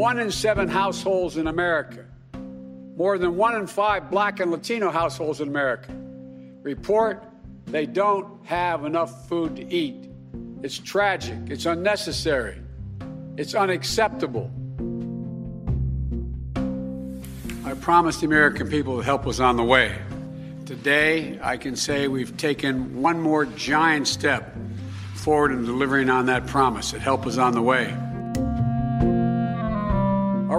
one 0.00 0.18
in 0.18 0.30
seven 0.30 0.66
households 0.66 1.36
in 1.36 1.46
America, 1.46 2.06
more 2.96 3.18
than 3.18 3.36
one 3.36 3.54
in 3.54 3.66
five 3.66 4.10
black 4.10 4.40
and 4.40 4.50
Latino 4.50 4.90
households 4.90 5.42
in 5.42 5.48
America, 5.48 5.94
report 6.62 7.22
they 7.66 7.84
don't 7.84 8.26
have 8.46 8.86
enough 8.86 9.28
food 9.28 9.56
to 9.56 9.70
eat. 9.70 10.08
It's 10.62 10.78
tragic, 10.78 11.36
it's 11.50 11.66
unnecessary, 11.66 12.62
it's 13.36 13.54
unacceptable. 13.54 14.50
I 17.66 17.74
promised 17.74 18.20
the 18.20 18.26
American 18.26 18.70
people 18.70 18.96
that 18.96 19.04
help 19.04 19.26
was 19.26 19.38
on 19.38 19.58
the 19.58 19.64
way. 19.64 19.98
Today, 20.64 21.38
I 21.42 21.58
can 21.58 21.76
say 21.76 22.08
we've 22.08 22.34
taken 22.38 23.02
one 23.02 23.20
more 23.20 23.44
giant 23.44 24.08
step 24.08 24.56
forward 25.12 25.52
in 25.52 25.66
delivering 25.66 26.08
on 26.08 26.24
that 26.24 26.46
promise 26.46 26.92
that 26.92 27.02
help 27.02 27.26
is 27.26 27.36
on 27.36 27.52
the 27.52 27.60
way. 27.60 27.94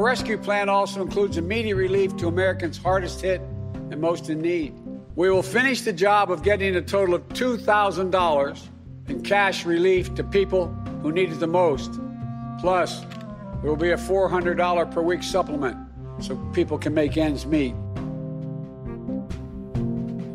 Our 0.02 0.08
rescue 0.08 0.40
plan 0.40 0.68
also 0.68 1.04
includes 1.04 1.38
immediate 1.38 1.76
relief 1.76 2.18
to 2.18 2.28
Americans 2.28 2.76
hardest 2.76 3.22
hit 3.22 3.40
and 3.92 4.02
most 4.02 4.30
in 4.30 4.42
need. 4.42 4.74
We 5.16 5.30
will 5.30 5.44
finish 5.44 5.82
the 5.82 5.94
job 5.94 6.32
of 6.32 6.42
getting 6.42 6.76
a 6.76 6.82
total 6.82 7.14
of 7.14 7.28
$2,000 7.28 8.70
in 9.10 9.22
cash 9.22 9.64
relief 9.64 10.16
to 10.16 10.24
people 10.24 10.70
who 11.04 11.12
need 11.12 11.32
it 11.32 11.40
the 11.40 11.46
most. 11.46 11.92
Plus, 12.60 13.02
there 13.62 13.70
will 13.70 13.76
be 13.76 13.92
a 13.92 13.98
$400 13.98 14.92
per 14.92 15.04
week 15.04 15.22
supplement 15.22 15.78
so 16.20 16.36
people 16.52 16.80
can 16.80 16.96
make 16.96 17.16
ends 17.16 17.46
meet. 17.46 17.76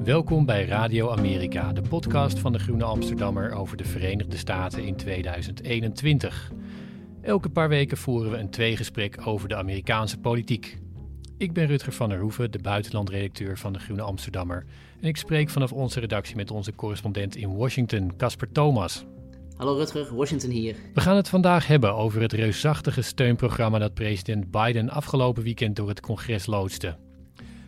Welkom 0.04 0.44
bij 0.44 0.64
Radio 0.64 1.10
Amerika, 1.10 1.72
de 1.72 1.82
podcast 1.82 2.38
van 2.38 2.52
de 2.52 2.58
Groene 2.58 2.84
Amsterdammer 2.84 3.52
over 3.52 3.76
de 3.76 3.84
Verenigde 3.84 4.36
Staten 4.36 4.84
in 4.84 4.96
2021. 4.96 6.65
Elke 7.26 7.48
paar 7.48 7.68
weken 7.68 7.96
voeren 7.96 8.30
we 8.30 8.36
een 8.36 8.50
tweegesprek 8.50 9.18
over 9.24 9.48
de 9.48 9.56
Amerikaanse 9.56 10.18
politiek. 10.18 10.78
Ik 11.38 11.52
ben 11.52 11.66
Rutger 11.66 11.92
van 11.92 12.08
der 12.08 12.20
Hoeven, 12.20 12.50
de 12.50 12.58
buitenlandredacteur 12.58 13.58
van 13.58 13.72
de 13.72 13.78
Groene 13.78 14.02
Amsterdammer. 14.02 14.64
En 15.00 15.08
ik 15.08 15.16
spreek 15.16 15.50
vanaf 15.50 15.72
onze 15.72 16.00
redactie 16.00 16.36
met 16.36 16.50
onze 16.50 16.74
correspondent 16.74 17.36
in 17.36 17.56
Washington, 17.56 18.16
Casper 18.16 18.52
Thomas. 18.52 19.04
Hallo 19.56 19.76
Rutger, 19.76 20.14
Washington 20.14 20.50
hier. 20.50 20.76
We 20.94 21.00
gaan 21.00 21.16
het 21.16 21.28
vandaag 21.28 21.66
hebben 21.66 21.94
over 21.94 22.20
het 22.20 22.32
reusachtige 22.32 23.02
steunprogramma 23.02 23.78
dat 23.78 23.94
president 23.94 24.50
Biden 24.50 24.90
afgelopen 24.90 25.42
weekend 25.42 25.76
door 25.76 25.88
het 25.88 26.00
congres 26.00 26.46
loodste. 26.46 26.96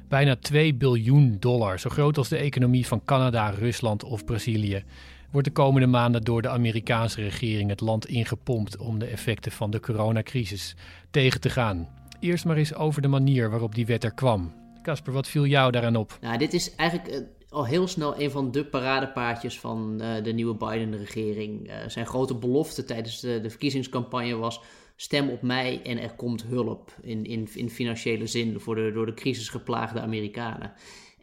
Bijna 0.08 0.36
2 0.36 0.74
biljoen 0.74 1.36
dollar, 1.40 1.78
zo 1.78 1.90
groot 1.90 2.18
als 2.18 2.28
de 2.28 2.36
economie 2.36 2.86
van 2.86 3.04
Canada, 3.04 3.50
Rusland 3.50 4.04
of 4.04 4.24
Brazilië, 4.24 4.84
wordt 5.30 5.46
de 5.46 5.52
komende 5.52 5.86
maanden 5.86 6.22
door 6.22 6.42
de 6.42 6.48
Amerikaanse 6.48 7.22
regering 7.22 7.70
het 7.70 7.80
land 7.80 8.06
ingepompt 8.06 8.76
om 8.76 8.98
de 8.98 9.06
effecten 9.06 9.52
van 9.52 9.70
de 9.70 9.80
coronacrisis 9.80 10.76
tegen 11.10 11.40
te 11.40 11.50
gaan. 11.50 11.88
Eerst 12.20 12.44
maar 12.44 12.56
eens 12.56 12.74
over 12.74 13.02
de 13.02 13.08
manier 13.08 13.50
waarop 13.50 13.74
die 13.74 13.86
wet 13.86 14.04
er 14.04 14.14
kwam. 14.14 14.52
Casper, 14.82 15.12
wat 15.12 15.28
viel 15.28 15.46
jou 15.46 15.72
daaraan 15.72 15.96
op? 15.96 16.18
Nou, 16.20 16.38
dit 16.38 16.52
is 16.52 16.74
eigenlijk 16.74 17.12
uh, 17.12 17.20
al 17.48 17.66
heel 17.66 17.88
snel 17.88 18.20
een 18.20 18.30
van 18.30 18.50
de 18.50 18.64
paradepaardjes 18.64 19.60
van 19.60 19.98
uh, 20.00 20.24
de 20.24 20.32
nieuwe 20.32 20.54
Biden-regering. 20.54 21.68
Uh, 21.68 21.74
zijn 21.86 22.06
grote 22.06 22.34
belofte 22.34 22.84
tijdens 22.84 23.20
de, 23.20 23.40
de, 23.40 23.50
verkiezingscampagne 23.50 24.36
was: 24.36 24.60
stem 24.96 25.28
op 25.28 25.42
mij 25.42 25.80
en 25.82 25.98
er 25.98 26.14
komt 26.14 26.42
hulp 26.42 26.94
in, 27.02 27.24
in, 27.24 27.48
in 27.54 27.70
financiële 27.70 28.26
zin 28.26 28.60
voor 28.60 28.74
de 28.74 28.92
door 28.92 29.06
de 29.06 29.14
crisis 29.14 29.48
geplaagde 29.48 30.00
Amerikanen. 30.00 30.72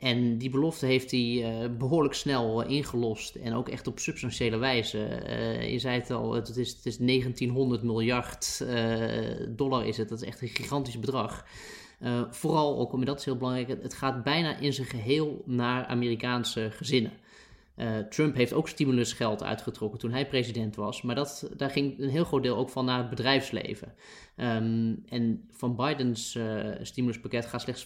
En 0.05 0.37
die 0.37 0.49
belofte 0.49 0.85
heeft 0.85 1.11
hij 1.11 1.21
uh, 1.21 1.77
behoorlijk 1.77 2.13
snel 2.13 2.63
uh, 2.63 2.69
ingelost 2.69 3.35
en 3.35 3.53
ook 3.53 3.69
echt 3.69 3.87
op 3.87 3.99
substantiële 3.99 4.57
wijze. 4.57 4.97
Uh, 5.29 5.71
je 5.71 5.79
zei 5.79 5.99
het 5.99 6.11
al, 6.11 6.33
het 6.33 6.57
is, 6.57 6.69
het 6.69 6.85
is 6.85 6.97
1900 6.97 7.83
miljard 7.83 8.65
dollar 9.49 9.85
is 9.85 9.97
het. 9.97 10.09
Dat 10.09 10.21
is 10.21 10.27
echt 10.27 10.41
een 10.41 10.47
gigantisch 10.47 10.99
bedrag. 10.99 11.45
vooral, 12.29 12.79
ook 12.79 12.93
omdat 12.93 13.07
dat 13.07 13.19
is 13.19 13.25
heel 13.25 13.37
belangrijk, 13.37 13.81
het 13.81 13.93
gaat 13.93 14.23
bijna 14.23 14.57
in 14.57 14.73
zijn 14.73 14.87
geheel 14.87 15.43
naar 15.45 15.85
Amerikaanse 15.85 16.69
gezinnen. 16.71 17.11
Uh, 17.75 17.97
Trump 17.97 18.35
heeft 18.35 18.53
ook 18.53 18.67
stimulusgeld 18.67 19.43
uitgetrokken 19.43 19.99
toen 19.99 20.11
hij 20.11 20.27
president 20.27 20.75
was, 20.75 21.01
maar 21.01 21.15
dat, 21.15 21.49
daar 21.57 21.69
ging 21.69 21.99
een 21.99 22.09
heel 22.09 22.23
groot 22.23 22.43
deel 22.43 22.57
ook 22.57 22.69
van 22.69 22.85
naar 22.85 22.97
het 22.97 23.09
bedrijfsleven. 23.09 23.93
Um, 24.37 25.03
en 25.09 25.47
van 25.51 25.75
Bidens 25.75 26.35
uh, 26.35 26.71
stimuluspakket 26.81 27.45
gaat 27.45 27.61
slechts 27.61 27.83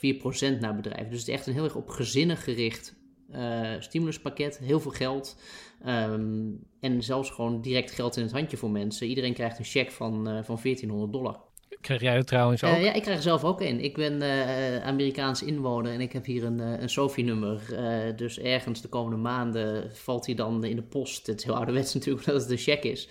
4% 0.56 0.60
naar 0.60 0.76
bedrijven. 0.76 1.10
Dus 1.10 1.20
het 1.20 1.28
is 1.28 1.34
echt 1.34 1.48
een 1.48 1.54
heel 1.54 1.64
erg 1.64 1.76
op 1.76 1.90
gezinnen 1.90 2.38
gericht 2.38 2.96
uh, 3.32 3.76
stimuluspakket, 3.80 4.58
heel 4.58 4.80
veel 4.80 4.92
geld. 4.92 5.42
Um, 5.88 6.60
en 6.80 7.04
zelfs 7.04 7.32
gewoon 7.32 7.62
direct 7.62 7.92
geld 7.92 8.18
in 8.18 8.24
het 8.24 8.32
handje 8.32 8.58
voor 8.58 8.72
mensen. 8.72 9.08
Iedereen 9.08 9.34
krijgt 9.34 9.60
een 9.60 9.66
cheque 9.66 9.92
van, 9.92 10.24
van 10.26 10.60
1400 10.62 11.14
dollar. 11.14 11.49
Krijg 11.82 12.02
jij 12.02 12.16
het 12.16 12.28
trouwens 12.28 12.64
ook? 12.64 12.76
Uh, 12.76 12.84
ja, 12.84 12.94
ik 12.94 13.02
krijg 13.02 13.18
er 13.18 13.24
zelf 13.24 13.44
ook 13.44 13.62
een. 13.62 13.84
Ik 13.84 13.96
ben 13.96 14.22
uh, 14.22 14.86
Amerikaans 14.86 15.44
inwoner 15.44 15.92
en 15.92 16.02
ik 16.02 16.12
heb 16.12 16.26
hier 16.26 16.44
een, 16.44 16.60
een 16.60 16.90
SOFI-nummer. 16.90 17.62
Uh, 17.72 18.18
dus 18.18 18.40
ergens 18.40 18.82
de 18.82 18.88
komende 18.88 19.18
maanden 19.18 19.92
valt 19.94 20.26
hij 20.26 20.36
dan 20.36 20.64
in 20.64 20.76
de 20.76 20.82
post. 20.82 21.28
Het 21.28 21.40
is 21.40 21.44
heel 21.44 21.56
ouderwets 21.56 21.94
natuurlijk 21.94 22.26
dat 22.26 22.42
het 22.42 22.52
een 22.52 22.58
cheque 22.58 22.92
is. 22.92 23.08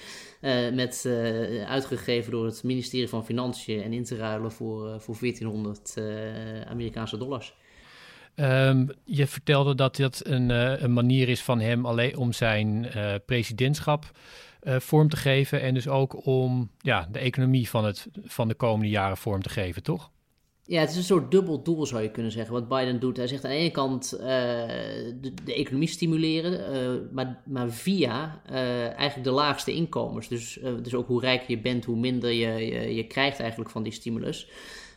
met, 0.75 1.09
uitgegeven 1.67 2.31
door 2.31 2.45
het 2.45 2.62
ministerie 2.62 3.09
van 3.09 3.25
Financiën 3.25 3.83
en 3.83 3.93
in 3.93 4.05
te 4.05 4.17
ruilen 4.17 4.53
voor, 4.53 5.00
voor 5.00 5.17
1400 5.21 5.95
Amerikaanse 6.69 7.19
dollars. 7.19 7.55
Um, 8.41 8.88
je 9.04 9.26
vertelde 9.26 9.75
dat 9.75 9.97
dat 9.97 10.21
een, 10.25 10.50
een, 10.84 10.93
manier 10.93 11.28
is 11.28 11.43
van 11.43 11.60
hem 11.60 11.87
alleen 11.87 12.16
om 12.16 12.32
zijn 12.32 12.87
presidentschap 13.26 14.10
uh, 14.62 14.76
vorm 14.78 15.09
te 15.09 15.16
geven. 15.16 15.60
En 15.60 15.75
dus 15.75 15.88
ook 15.88 16.26
om 16.26 16.71
ja, 16.81 17.09
de 17.12 17.19
economie 17.19 17.69
van, 17.69 17.84
het, 17.84 18.06
van 18.25 18.49
de 18.49 18.54
komende 18.54 18.88
jaren 18.88 19.16
vorm 19.16 19.43
te 19.43 19.49
geven, 19.49 19.82
toch? 19.82 20.10
Ja, 20.62 20.81
het 20.81 20.91
is 20.91 20.97
een 20.97 21.03
soort 21.03 21.31
dubbel 21.31 21.62
doel 21.62 21.87
zou 21.87 22.03
je 22.03 22.10
kunnen 22.10 22.32
zeggen, 22.32 22.53
wat 22.53 22.69
Biden 22.69 23.00
doet. 23.00 23.16
Hij 23.16 23.26
zegt 23.26 23.44
aan 23.44 23.50
de 23.50 23.56
ene 23.56 23.71
kant 23.71 24.10
de, 24.10 25.32
de, 25.44 25.55
economie 25.55 25.88
stimuleren, 25.88 27.09
maar, 27.12 27.43
maar 27.47 27.70
via 27.70 28.41
eigenlijk 28.44 29.25
de 29.25 29.31
laagste 29.31 29.72
inkomens. 29.72 30.28
Dus, 30.28 30.59
dus 30.82 30.94
ook 30.94 31.06
hoe 31.06 31.20
rijker 31.20 31.50
je 31.50 31.60
bent, 31.60 31.84
hoe 31.84 31.97
minder 31.97 32.32
je, 32.32 32.66
je, 32.66 32.94
je 32.94 33.06
krijgt 33.06 33.41
eigenlijk 33.41 33.70
van 33.70 33.82
die 33.82 33.93
stimulus. 33.93 34.49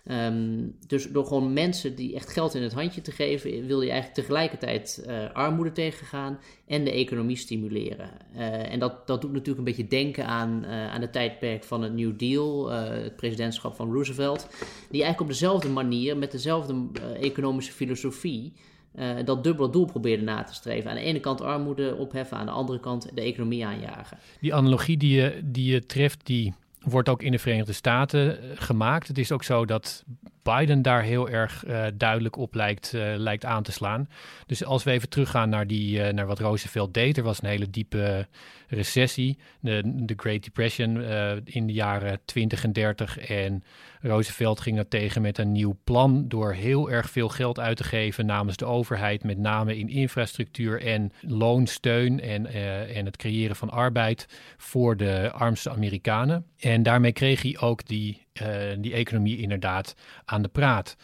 Um, 0.06 0.76
dus 0.88 1.06
door 1.06 1.26
gewoon 1.26 1.54
mensen 1.54 1.96
die 1.96 2.16
echt 2.16 2.30
geld 2.30 2.56
in 2.56 2.62
het 2.62 2.74
handje 2.74 3.02
te 3.02 3.12
geven, 3.12 3.66
wil 3.66 3.82
je 3.82 3.90
eigenlijk 3.90 4.20
tegelijkertijd 4.20 5.04
uh, 5.08 5.32
armoede 5.34 5.72
tegengaan 5.72 6.40
en 6.68 6.84
de 6.84 6.92
economie 6.92 7.36
stimuleren. 7.36 8.10
Uh, 8.36 8.72
en 8.72 8.80
dat, 8.80 9.08
dat 9.08 9.22
doet 9.22 9.32
natuurlijk 9.32 9.58
een 9.58 9.64
beetje 9.64 9.88
denken 9.88 10.26
aan, 10.26 10.64
uh, 10.64 10.94
aan 10.94 11.02
het 11.02 11.12
tijdperk 11.12 11.64
van 11.64 11.82
het 11.82 11.94
New 11.94 12.20
Deal, 12.20 12.70
het 12.72 13.16
presidentschap 13.16 13.76
van 13.76 13.94
Roosevelt, 13.94 14.48
die 14.90 15.04
eigenlijk 15.04 15.22
op 15.22 15.28
dezelfde 15.28 15.70
manier, 15.70 16.18
met 16.18 16.32
dezelfde 16.32 16.76
economische 17.20 17.72
filosofie, 17.72 18.54
dat 19.26 19.44
dubbele 19.44 19.70
doel 19.70 19.86
probeerde 19.86 20.24
na 20.24 20.44
te 20.44 20.54
streven. 20.54 20.90
Aan 20.90 20.96
de 20.96 21.02
ene 21.02 21.20
kant 21.20 21.42
armoede 21.42 21.96
opheffen, 21.96 22.38
aan 22.38 22.46
de 22.46 22.52
andere 22.52 22.80
kant 22.80 23.10
de 23.14 23.22
economie 23.22 23.66
aanjagen. 23.66 24.18
Die 24.40 24.54
analogie 24.54 24.98
die 24.98 25.16
je, 25.16 25.42
die 25.44 25.72
je 25.72 25.86
treft, 25.86 26.26
die 26.26 26.54
wordt 26.84 27.10
ook 27.10 27.22
in 27.22 27.32
de 27.32 27.40
Verenigde 27.40 27.74
Staten 27.74 28.42
eh, 28.42 28.50
gemaakt. 28.56 29.08
Het 29.08 29.18
is 29.18 29.32
ook 29.32 29.44
zo 29.44 29.66
dat 29.66 30.04
Biden 30.44 30.82
daar 30.82 31.04
heel 31.04 31.30
erg 31.30 31.66
uh, 31.66 31.86
duidelijk 31.94 32.36
op 32.36 32.54
lijkt, 32.54 32.94
uh, 32.94 33.14
lijkt 33.16 33.46
aan 33.46 33.64
te 33.64 33.72
slaan. 33.72 34.10
Dus 34.46 34.66
als 34.66 34.84
we 34.84 34.92
even 34.92 35.10
teruggaan 35.10 35.50
naar, 35.50 35.68
die, 35.68 36.00
uh, 36.00 36.10
naar 36.10 36.26
wat 36.26 36.40
Roosevelt 36.40 36.94
deed, 36.94 37.18
er 37.18 37.24
was 37.24 37.42
een 37.42 37.50
hele 37.50 37.70
diepe 37.70 38.28
recessie, 38.68 39.38
de, 39.60 39.82
de 39.86 40.14
Great 40.18 40.44
Depression 40.44 41.02
in 41.44 41.68
de 41.68 41.74
jaren 41.74 42.20
20 42.26 42.64
en 42.64 42.74
30. 42.74 43.18
En 43.18 43.64
Roosevelt 44.02 44.60
ging 44.60 44.78
er 44.78 44.88
tegen 44.88 45.22
met 45.22 45.38
een 45.38 45.52
nieuw 45.52 45.78
plan 45.84 46.28
door 46.28 46.54
heel 46.54 46.92
erg 46.92 47.10
veel 47.10 47.30
geld 47.30 47.60
uit 47.60 47.78
te 47.78 47.84
geven 47.84 48.26
namens 48.26 48.58
de 48.58 48.66
overheid, 48.66 49.24
met 49.24 49.38
name 49.38 49.78
in 49.78 49.90
infrastructuur 49.90 50.82
en 50.82 51.12
loonsteun 51.22 52.20
en, 52.20 52.46
en 52.96 53.06
het 53.06 53.18
creëren 53.18 53.56
van 53.56 53.70
arbeid 53.70 54.28
voor 54.58 54.98
de 54.98 55.32
armste 55.32 55.70
Amerikanen. 55.70 56.46
En 56.58 56.84
daarmee 56.84 57.12
kreeg 57.12 57.42
hij 57.42 57.58
ook 57.60 57.88
die 57.88 58.26
die 58.78 58.94
economie 58.94 59.38
inderdaad 59.38 59.96
aan 60.26 60.42
de 60.42 60.48
praat. 60.48 60.96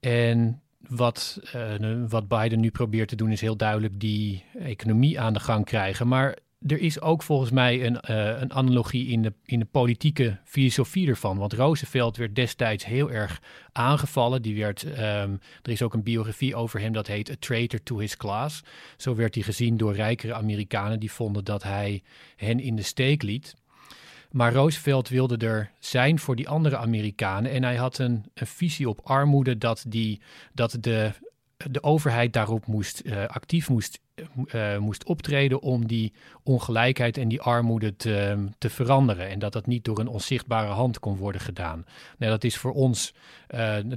En 0.00 0.62
wat, 0.88 1.40
uh, 1.56 2.04
wat 2.08 2.28
Biden 2.28 2.60
nu 2.60 2.70
probeert 2.70 3.08
te 3.08 3.16
doen 3.16 3.30
is 3.30 3.40
heel 3.40 3.56
duidelijk 3.56 4.00
die 4.00 4.44
economie 4.58 5.20
aan 5.20 5.32
de 5.32 5.40
gang 5.40 5.64
krijgen. 5.64 6.08
Maar 6.08 6.38
er 6.66 6.78
is 6.78 7.00
ook 7.00 7.22
volgens 7.22 7.50
mij 7.50 7.86
een, 7.86 7.98
uh, 8.10 8.40
een 8.40 8.52
analogie 8.52 9.06
in 9.06 9.22
de, 9.22 9.32
in 9.44 9.58
de 9.58 9.64
politieke 9.64 10.38
filosofie 10.44 11.08
ervan. 11.08 11.38
Want 11.38 11.52
Roosevelt 11.52 12.16
werd 12.16 12.34
destijds 12.34 12.84
heel 12.84 13.10
erg 13.10 13.40
aangevallen. 13.72 14.42
Die 14.42 14.56
werd, 14.56 14.84
um, 14.84 15.40
er 15.62 15.70
is 15.70 15.82
ook 15.82 15.94
een 15.94 16.02
biografie 16.02 16.54
over 16.54 16.80
hem 16.80 16.92
dat 16.92 17.06
heet 17.06 17.30
A 17.30 17.34
Traitor 17.38 17.82
to 17.82 17.98
His 17.98 18.16
Class. 18.16 18.62
Zo 18.96 19.14
werd 19.14 19.34
hij 19.34 19.44
gezien 19.44 19.76
door 19.76 19.94
rijkere 19.94 20.34
Amerikanen 20.34 21.00
die 21.00 21.12
vonden 21.12 21.44
dat 21.44 21.62
hij 21.62 22.02
hen 22.36 22.60
in 22.60 22.76
de 22.76 22.82
steek 22.82 23.22
liet. 23.22 23.54
Maar 24.32 24.52
Roosevelt 24.52 25.08
wilde 25.08 25.46
er 25.46 25.70
zijn 25.78 26.18
voor 26.18 26.36
die 26.36 26.48
andere 26.48 26.76
Amerikanen. 26.76 27.50
En 27.50 27.62
hij 27.62 27.76
had 27.76 27.98
een, 27.98 28.24
visie 28.34 28.88
op 28.88 29.00
armoede 29.04 29.58
dat, 29.58 29.84
die, 29.88 30.20
dat 30.52 30.76
de, 30.80 31.10
de 31.70 31.82
overheid 31.82 32.32
daarop 32.32 32.66
moest, 32.66 33.02
uh, 33.04 33.26
actief 33.26 33.68
moest 33.68 34.00
moest 34.78 35.04
optreden 35.04 35.60
om 35.60 35.86
die 35.86 36.12
ongelijkheid 36.42 37.16
en 37.16 37.28
die 37.28 37.40
armoede 37.40 37.96
te, 37.96 38.46
te, 38.58 38.70
veranderen. 38.70 39.28
En 39.28 39.38
dat 39.38 39.52
dat 39.52 39.66
niet 39.66 39.84
door 39.84 39.98
een 39.98 40.08
onzichtbare 40.08 40.72
hand 40.72 40.98
kon 40.98 41.16
worden 41.16 41.40
gedaan. 41.40 41.84
Nou, 42.18 42.32
dat 42.32 42.44
is 42.44 42.56
voor 42.56 42.72
ons, 42.72 43.14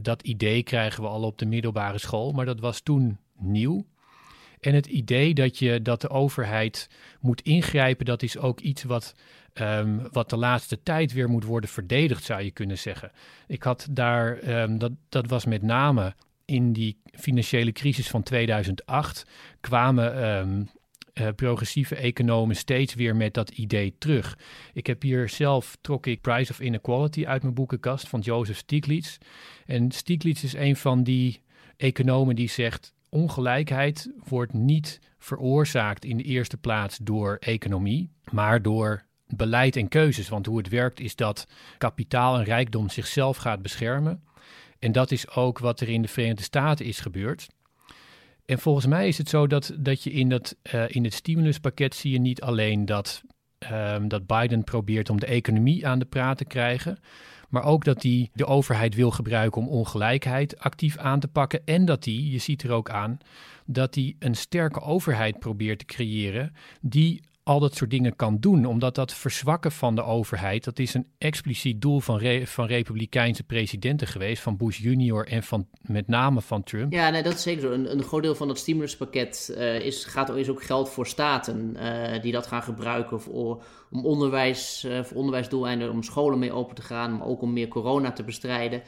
dat 0.02 0.22
idee 0.22 0.64
krijgen 0.64 1.04
we 1.04 1.10
al 1.10 1.24
op 1.24 1.38
de 1.38 1.46
middelbare 1.46 1.98
school, 1.98 2.32
maar 2.32 2.46
dat 2.46 2.60
was 2.60 2.80
toen 2.80 3.18
nieuw. 3.38 3.86
En 4.60 4.74
het 4.74 4.86
idee 4.86 5.34
dat, 5.34 5.60
je, 5.60 5.82
dat 5.82 6.02
de 6.02 6.10
overheid 6.10 6.90
moet 7.20 7.42
ingrijpen, 7.42 8.06
dat 8.06 8.24
is 8.24 8.38
ook 8.38 8.60
iets 8.60 8.84
wat, 8.84 9.16
um, 9.54 10.08
wat 10.12 10.30
de 10.30 10.38
laatste 10.38 10.84
tijd 10.84 11.14
weer 11.14 11.30
moet 11.30 11.44
worden 11.44 11.70
verdedigd, 11.70 12.24
zou 12.24 12.42
je 12.42 12.52
kunnen 12.52 12.78
zeggen. 12.78 13.12
Ik 13.48 13.64
had 13.64 13.88
daar, 13.92 14.62
um, 14.62 14.78
dat, 14.78 14.92
dat 15.10 15.28
was 15.28 15.46
met 15.46 15.62
name 15.62 16.16
in 16.46 16.74
die 16.74 16.98
financiële 17.12 17.72
crisis 17.72 18.08
van 18.08 18.24
2008, 18.24 19.26
kwamen 19.60 20.28
um, 20.28 20.70
uh, 21.22 21.28
progressieve 21.36 21.96
economen 21.96 22.56
steeds 22.56 22.94
weer 22.94 23.16
met 23.16 23.34
dat 23.34 23.50
idee 23.50 23.96
terug. 23.98 24.38
Ik 24.74 24.88
heb 24.88 25.02
hier 25.02 25.30
zelf, 25.30 25.78
trok 25.82 26.06
ik 26.06 26.22
Price 26.22 26.52
of 26.52 26.60
Inequality 26.60 27.26
uit 27.26 27.42
mijn 27.42 27.54
boekenkast 27.54 28.08
van 28.08 28.20
Joseph 28.20 28.58
Stiglitz. 28.58 29.18
En 29.66 29.92
Stiglitz 29.92 30.44
is 30.44 30.54
een 30.54 30.76
van 30.76 31.04
die 31.04 31.42
economen 31.78 32.36
die 32.36 32.50
zegt 32.50 32.94
ongelijkheid 33.16 34.12
wordt 34.28 34.54
niet 34.54 35.00
veroorzaakt 35.18 36.06
in 36.06 36.18
de 36.18 36.24
eerste 36.24 36.58
plaats 36.58 36.98
door 37.02 37.38
economie, 37.40 38.10
maar 38.32 38.62
door 38.62 39.06
beleid 39.28 39.76
en 39.76 39.88
keuzes. 39.88 40.30
Want 40.30 40.46
hoe 40.46 40.58
het 40.58 40.70
werkt 40.70 41.00
is 41.00 41.16
dat 41.16 41.48
kapitaal 41.78 42.38
en 42.38 42.44
rijkdom 42.44 42.90
zichzelf 42.90 43.38
gaat 43.38 43.62
beschermen. 43.62 44.24
En 44.80 44.92
dat 44.92 45.12
is 45.12 45.30
ook 45.30 45.60
wat 45.60 45.80
er 45.80 45.90
in 45.90 46.02
de 46.02 46.08
Verenigde 46.08 46.44
Staten 46.44 46.86
is 46.86 47.00
gebeurd. 47.00 47.48
En 48.46 48.60
volgens 48.60 48.86
mij 48.86 49.08
is 49.08 49.18
het 49.18 49.30
zo 49.30 49.48
dat, 49.48 49.74
dat 49.78 50.04
je 50.04 50.12
in, 50.12 50.30
dat, 50.30 50.56
uh, 50.74 50.84
in 50.88 51.04
het 51.04 51.14
stimuluspakket 51.14 51.96
zie 51.96 52.12
je 52.12 52.20
niet 52.20 52.42
alleen 52.42 52.86
dat, 52.86 53.24
um, 53.72 54.08
dat 54.08 54.28
Biden 54.28 54.64
probeert 54.64 55.10
om 55.10 55.20
de 55.20 55.26
economie 55.26 55.88
aan 55.88 56.00
de 56.00 56.06
praat 56.06 56.38
te 56.38 56.46
krijgen, 56.46 56.98
maar 57.50 57.64
ook 57.64 57.84
dat 57.84 58.04
hij 58.04 58.30
de 58.34 58.46
overheid 58.46 58.96
wil 58.96 59.12
gebruiken 59.12 59.62
om 59.62 59.68
ongelijkheid 59.68 60.60
actief 60.60 60.98
aan 60.98 61.20
te 61.20 61.28
pakken. 61.28 61.66
En 61.66 61.86
dat 61.86 62.06
hij, 62.06 62.14
je 62.14 62.38
ziet 62.38 62.64
er 62.64 62.72
ook 62.72 62.90
aan, 62.90 63.18
dat 63.66 63.96
hij 63.96 64.16
een 64.20 64.36
sterke 64.36 64.82
overheid 64.82 65.40
probeert 65.40 65.80
te 65.80 65.86
creëren 65.86 66.54
die 66.82 67.22
al 67.46 67.60
dat 67.60 67.76
soort 67.76 67.90
dingen 67.90 68.16
kan 68.16 68.38
doen. 68.40 68.66
Omdat 68.66 68.96
dat 68.96 69.14
verzwakken 69.14 69.72
van 69.72 69.96
de 69.96 70.04
overheid, 70.04 70.64
dat 70.64 70.80
is 70.80 70.94
een 70.94 71.08
expliciet 71.18 71.82
doel 71.82 72.00
van, 72.00 72.46
van 72.46 72.66
republikeinse 72.66 73.44
presidenten 73.44 74.08
geweest. 74.08 74.42
Van 74.42 74.58
Bush 74.58 74.80
junior 74.80 75.28
en 75.28 75.44
van, 75.44 75.68
met 75.82 76.08
name 76.08 76.42
van 76.42 76.64
Trump. 76.64 76.94
Ja, 76.94 77.10
nee, 77.10 77.24
dat 77.24 77.34
is 77.34 77.42
zeker 77.42 77.62
zo. 77.62 77.72
Een, 77.72 77.92
een 77.92 78.04
groot 78.04 78.24
deel 78.24 78.36
van 78.36 78.48
dat 78.48 78.58
stimuluspakket 78.58 79.56
uh, 79.58 79.80
is, 79.80 80.06
gaat, 80.06 80.30
is 80.30 80.50
ook 80.50 80.64
geld 80.64 80.90
voor 80.90 81.08
staten 81.08 81.76
uh, 81.76 82.22
die 82.22 82.32
dat 82.32 82.48
gaan 82.48 82.64
gebruiken 82.64 83.22
voor, 83.22 83.64
om 83.92 84.06
onderwijs, 84.06 84.84
uh, 84.88 85.04
voor 85.04 85.18
onderwijsdoeleinden, 85.18 85.92
om 85.92 86.04
scholen 86.04 86.40
mee 86.40 86.52
open 86.52 86.76
te 86.76 86.82
gaan, 86.82 87.18
maar 87.18 87.28
ook 87.28 87.42
om 87.42 87.54
meer 87.54 87.68
corona 87.68 88.12
te 88.12 88.24
bestrijden. 88.24 88.82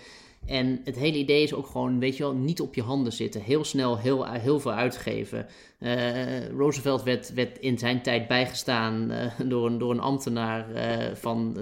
En 0.48 0.82
het 0.84 0.96
hele 0.96 1.18
idee 1.18 1.44
is 1.44 1.54
ook 1.54 1.68
gewoon, 1.68 2.00
weet 2.00 2.18
je 2.18 2.24
wel, 2.24 2.34
niet 2.34 2.62
op 2.62 2.76
je 2.76 2.82
handen 2.82 3.14
zitten. 3.14 3.42
Heel 3.42 3.64
snel 3.64 3.98
heel, 3.98 4.26
heel 4.26 4.60
veel 4.60 4.72
uitgeven. 4.72 5.46
Uh, 5.80 6.48
Roosevelt 6.48 7.04
werd, 7.04 7.60
in 7.60 7.78
zijn 7.78 8.02
tijd 8.02 8.28
bijgestaan 8.28 9.12
uh, 9.12 9.40
door, 9.50 9.66
een, 9.66 9.78
door 9.78 9.92
een 9.92 10.00
ambtenaar 10.00 10.72
uh, 10.72 11.16
van 11.16 11.58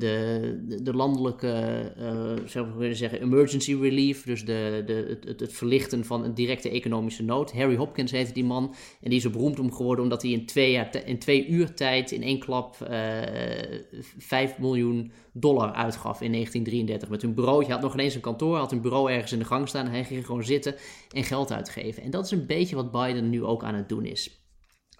de, 0.00 0.78
de, 0.82 0.94
landelijke, 0.94 1.92
uh, 1.98 2.46
zou 2.46 2.70
kunnen 2.78 2.96
zeggen, 2.96 3.20
emergency 3.20 3.74
relief. 3.80 4.24
Dus 4.24 4.44
de, 4.44 4.82
de, 4.86 5.18
het, 5.24 5.40
het, 5.40 5.52
verlichten 5.52 6.04
van 6.04 6.24
een 6.24 6.34
directe 6.34 6.70
economische 6.70 7.22
nood. 7.22 7.52
Harry 7.52 7.76
Hopkins 7.76 8.10
heette 8.10 8.32
die 8.32 8.44
man. 8.44 8.74
En 9.00 9.10
die 9.10 9.18
is 9.18 9.24
er 9.24 9.30
beroemd 9.30 9.58
om 9.58 9.72
geworden 9.72 10.04
omdat 10.04 10.22
hij 10.22 10.30
in 10.30 10.46
twee, 10.46 10.70
jaar, 10.70 11.04
in 11.04 11.52
uur 11.52 11.74
tijd 11.74 12.10
in 12.10 12.22
één 12.22 12.38
klap 12.38 12.76
uh, 12.82 13.72
eh, 13.72 13.80
5 14.18 14.58
miljoen 14.58 15.12
dollar 15.32 15.72
uitgaf 15.72 16.20
in 16.20 16.32
1933 16.32 17.08
met 17.08 17.22
een 17.22 17.34
bureau. 17.34 17.64
Je 17.64 17.72
had 17.72 17.82
nog 17.82 17.94
ineens 17.94 18.14
een 18.14 18.20
kantoor, 18.20 18.56
had 18.56 18.72
een 18.72 18.80
bureau 18.80 19.10
ergens 19.10 19.32
in 19.32 19.38
de 19.38 19.44
gang 19.44 19.68
staan. 19.68 19.86
Hij 19.86 20.04
ging 20.04 20.26
gewoon 20.26 20.44
zitten 20.44 20.74
en 21.10 21.24
geld 21.24 21.52
uitgeven. 21.52 22.02
En 22.02 22.10
dat 22.10 22.24
is 22.24 22.30
een 22.30 22.46
beetje 22.46 22.76
wat 22.76 22.90
Biden 22.90 23.30
nu 23.30 23.44
ook 23.44 23.64
aan 23.64 23.74
het 23.74 23.88
doen 23.88 24.04
is. 24.04 24.39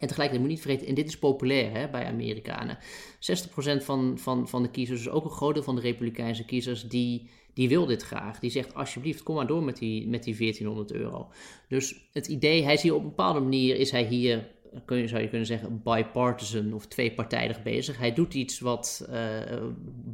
En 0.01 0.07
tegelijkertijd 0.07 0.41
moet 0.41 0.51
je 0.51 0.57
niet 0.57 0.61
vergeten, 0.61 0.87
en 0.87 0.95
dit 0.95 1.09
is 1.09 1.19
populair 1.19 1.73
hè, 1.73 1.89
bij 1.89 2.05
Amerikanen. 2.05 2.79
60% 2.79 3.85
van, 3.85 4.19
van, 4.19 4.49
van 4.49 4.63
de 4.63 4.71
kiezers, 4.71 5.03
dus 5.03 5.13
ook 5.13 5.25
een 5.25 5.31
groot 5.31 5.55
deel 5.55 5.63
van 5.63 5.75
de 5.75 5.81
Republikeinse 5.81 6.45
kiezers, 6.45 6.89
die, 6.89 7.31
die 7.55 7.69
wil 7.69 7.87
dit 7.87 8.03
graag. 8.03 8.39
Die 8.39 8.51
zegt 8.51 8.75
alsjeblieft, 8.75 9.23
kom 9.23 9.35
maar 9.35 9.47
door 9.47 9.63
met 9.63 9.77
die, 9.77 10.09
met 10.09 10.25
die 10.25 10.37
1400 10.37 10.93
euro. 10.93 11.29
Dus 11.69 12.09
het 12.13 12.27
idee, 12.27 12.65
hij 12.65 12.75
is 12.75 12.83
hier 12.83 12.95
op 12.95 13.03
een 13.03 13.09
bepaalde 13.09 13.41
manier, 13.41 13.77
is 13.77 13.91
hij 13.91 14.05
hier, 14.05 14.49
kun 14.85 14.97
je, 14.97 15.09
zou 15.09 15.23
je 15.23 15.29
kunnen 15.29 15.47
zeggen, 15.47 15.83
bipartisan 15.83 16.73
of 16.73 16.87
tweepartijdig 16.87 17.63
bezig. 17.63 17.99
Hij 17.99 18.15
doet 18.15 18.35
iets 18.35 18.61
wat 18.61 19.09
uh, 19.11 19.17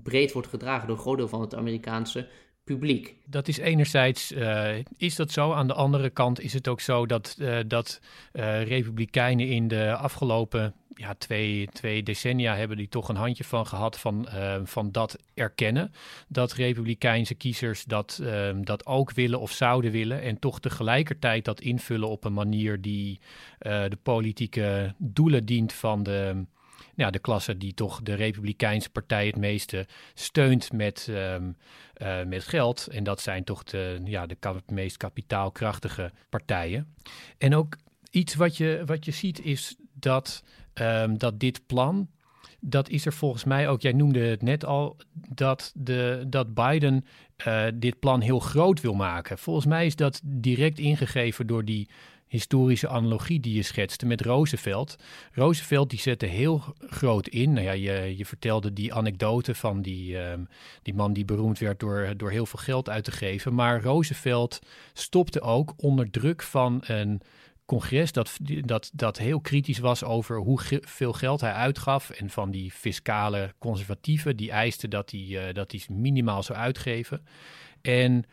breed 0.03 0.33
wordt 0.33 0.49
gedragen 0.49 0.87
door 0.87 0.97
een 0.97 1.03
groot 1.03 1.17
deel 1.17 1.29
van 1.29 1.41
het 1.41 1.55
Amerikaanse 1.55 2.29
publiek. 2.67 3.15
Dat 3.25 3.49
is 3.49 3.59
enerzijds, 3.59 4.33
uh, 4.33 4.71
is 4.97 5.17
dat 5.17 5.31
zo. 5.31 5.53
Aan 5.53 5.67
de 5.67 5.75
andere 5.75 6.11
kant 6.11 6.41
is 6.41 6.53
het 6.53 6.69
ook 6.69 6.81
zo 6.81 7.07
dat, 7.07 7.37
uh, 7.39 7.59
dat 7.67 8.01
uh, 8.33 8.63
republikeinen 8.63 9.49
in 9.49 9.69
de 9.69 9.97
afgelopen 9.97 10.75
ja, 10.95 11.15
twee, 11.15 11.69
twee 11.73 12.03
decennia 12.03 12.57
hebben 12.57 12.77
die 12.77 12.89
toch 12.89 13.09
een 13.09 13.17
handje 13.17 13.45
van 13.45 13.67
gehad 13.67 13.99
van, 13.99 14.29
van 14.65 14.93
dat 14.93 15.19
erkennen. 15.35 15.93
Dat 16.29 16.53
republikeinse 16.53 17.35
kiezers 17.35 17.85
dat, 17.85 18.23
dat 18.61 18.87
ook 18.87 19.13
willen 19.13 19.41
of 19.41 19.51
zouden 19.53 19.91
willen. 19.91 20.23
En 20.23 20.39
toch 20.39 20.61
tegelijkertijd 20.61 21.45
dat 21.45 21.61
invullen 21.61 22.09
op 22.09 22.25
een 22.25 22.33
manier 22.33 22.81
die 22.81 23.21
de 23.59 23.99
politieke 24.03 24.95
doelen 24.99 25.45
dient 25.45 25.73
van 25.73 26.03
de 26.03 26.45
ja, 26.97 27.11
de 27.11 27.19
klasse 27.19 27.57
die 27.57 27.75
toch 27.75 28.03
de 28.03 28.15
Republikeinse 28.15 28.91
Partij 28.91 29.27
het 29.27 29.37
meeste 29.37 29.87
steunt 30.15 30.73
met, 30.73 31.07
um, 31.11 31.57
uh, 32.03 32.25
met 32.25 32.45
geld. 32.45 32.87
En 32.87 33.05
dat 33.05 33.21
zijn 33.21 33.45
toch 33.45 33.65
de, 33.65 34.01
ja, 34.05 34.27
de 34.27 34.37
meest 34.67 34.97
kapitaalkrachtige 34.97 36.13
partijen. 36.29 36.95
En 37.39 37.55
ook 37.55 37.77
iets 38.11 38.35
wat 38.35 38.57
je, 38.57 38.83
wat 38.87 39.05
je 39.05 39.11
ziet 39.11 39.45
is 39.45 39.77
dat, 39.93 40.43
um, 40.75 41.19
dat 41.19 41.41
dit 41.41 41.67
plan. 41.67 42.09
Dat 42.61 42.89
is 42.89 43.07
er 43.07 43.13
volgens 43.13 43.45
mij 43.45 43.69
ook, 43.69 43.81
jij 43.83 43.93
noemde 43.93 44.21
het 44.21 44.43
net 44.43 44.65
al, 44.65 44.97
dat, 45.13 45.73
de, 45.75 46.25
dat 46.29 46.55
Biden 46.55 47.05
uh, 47.47 47.65
dit 47.75 47.99
plan 47.99 48.21
heel 48.21 48.41
groot 48.41 48.81
wil 48.81 48.95
maken. 48.95 49.39
Volgens 49.39 49.67
mij 49.67 49.87
is 49.87 49.97
dat 49.97 50.21
direct 50.25 50.79
ingegeven 50.79 51.47
door 51.47 51.65
die 51.65 51.89
historische 52.29 52.89
analogie 52.89 53.41
die 53.41 53.55
je 53.55 53.63
schetste 53.63 54.07
met 54.07 54.21
Roosevelt. 54.21 54.97
Roosevelt 55.33 55.91
die 55.91 55.99
zette 55.99 56.27
heel 56.27 56.65
groot 56.79 57.29
in. 57.29 57.53
Nou 57.53 57.67
ja, 57.67 57.73
je, 57.73 58.17
je 58.17 58.27
vertelde 58.27 58.73
die 58.73 58.95
anekdote 58.95 59.55
van 59.55 59.83
die, 59.83 60.19
um, 60.19 60.49
die 60.83 60.95
man 60.95 61.13
die 61.13 61.25
beroemd 61.25 61.59
werd 61.59 61.81
door, 61.81 62.15
door 62.17 62.31
heel 62.31 62.47
veel 62.47 62.59
geld 62.59 62.89
uit 62.89 63.05
te 63.05 63.13
geven. 63.13 63.55
Maar 63.55 63.83
Roosevelt 63.83 64.59
stopte 64.93 65.41
ook 65.41 65.75
onder 65.77 66.11
druk 66.11 66.43
van 66.43 66.83
een 66.87 67.21
congres 67.67 68.13
dat, 68.13 68.37
dat, 68.61 68.91
dat 68.95 69.19
heel 69.19 69.41
kritisch 69.41 69.79
was 69.79 70.05
over 70.05 70.37
hoeveel 70.37 71.13
geld 71.13 71.41
hij 71.41 71.53
uitgaf. 71.53 72.11
En 72.11 72.31
van 72.31 72.51
die 72.51 72.71
fiscale 72.71 73.55
conservatieven 73.59 74.37
die 74.37 74.51
eisten 74.51 74.91
dat 74.91 75.11
hij, 75.11 75.21
uh, 75.21 75.43
dat 75.53 75.73
hij 75.73 75.81
minimaal 75.89 76.43
zou 76.43 76.59
uitgeven. 76.59 77.27
En 77.83 78.25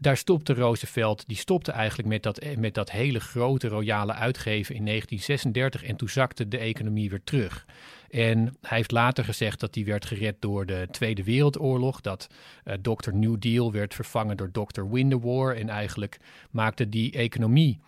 daar 0.00 0.16
stopte 0.16 0.54
Roosevelt, 0.54 1.24
die 1.26 1.36
stopte 1.36 1.72
eigenlijk 1.72 2.08
met 2.08 2.22
dat, 2.22 2.44
met 2.56 2.74
dat 2.74 2.90
hele 2.90 3.20
grote 3.20 3.68
royale 3.68 4.12
uitgeven 4.12 4.74
in 4.74 4.84
1936 4.84 5.82
en 5.82 5.96
toen 5.96 6.08
zakte 6.08 6.48
de 6.48 6.58
economie 6.58 7.10
weer 7.10 7.24
terug. 7.24 7.66
En 8.10 8.38
hij 8.60 8.76
heeft 8.76 8.90
later 8.90 9.24
gezegd 9.24 9.60
dat 9.60 9.72
die 9.72 9.84
werd 9.84 10.06
gered 10.06 10.36
door 10.38 10.66
de 10.66 10.88
Tweede 10.90 11.24
Wereldoorlog. 11.24 12.00
Dat 12.00 12.28
uh, 12.64 12.74
Dr. 12.74 13.14
New 13.14 13.36
Deal 13.38 13.72
werd 13.72 13.94
vervangen 13.94 14.36
door 14.36 14.50
Dr. 14.50 15.18
War. 15.20 15.56
En 15.56 15.68
eigenlijk 15.68 16.18
maakte 16.50 16.88
die 16.88 17.12
economie 17.12 17.80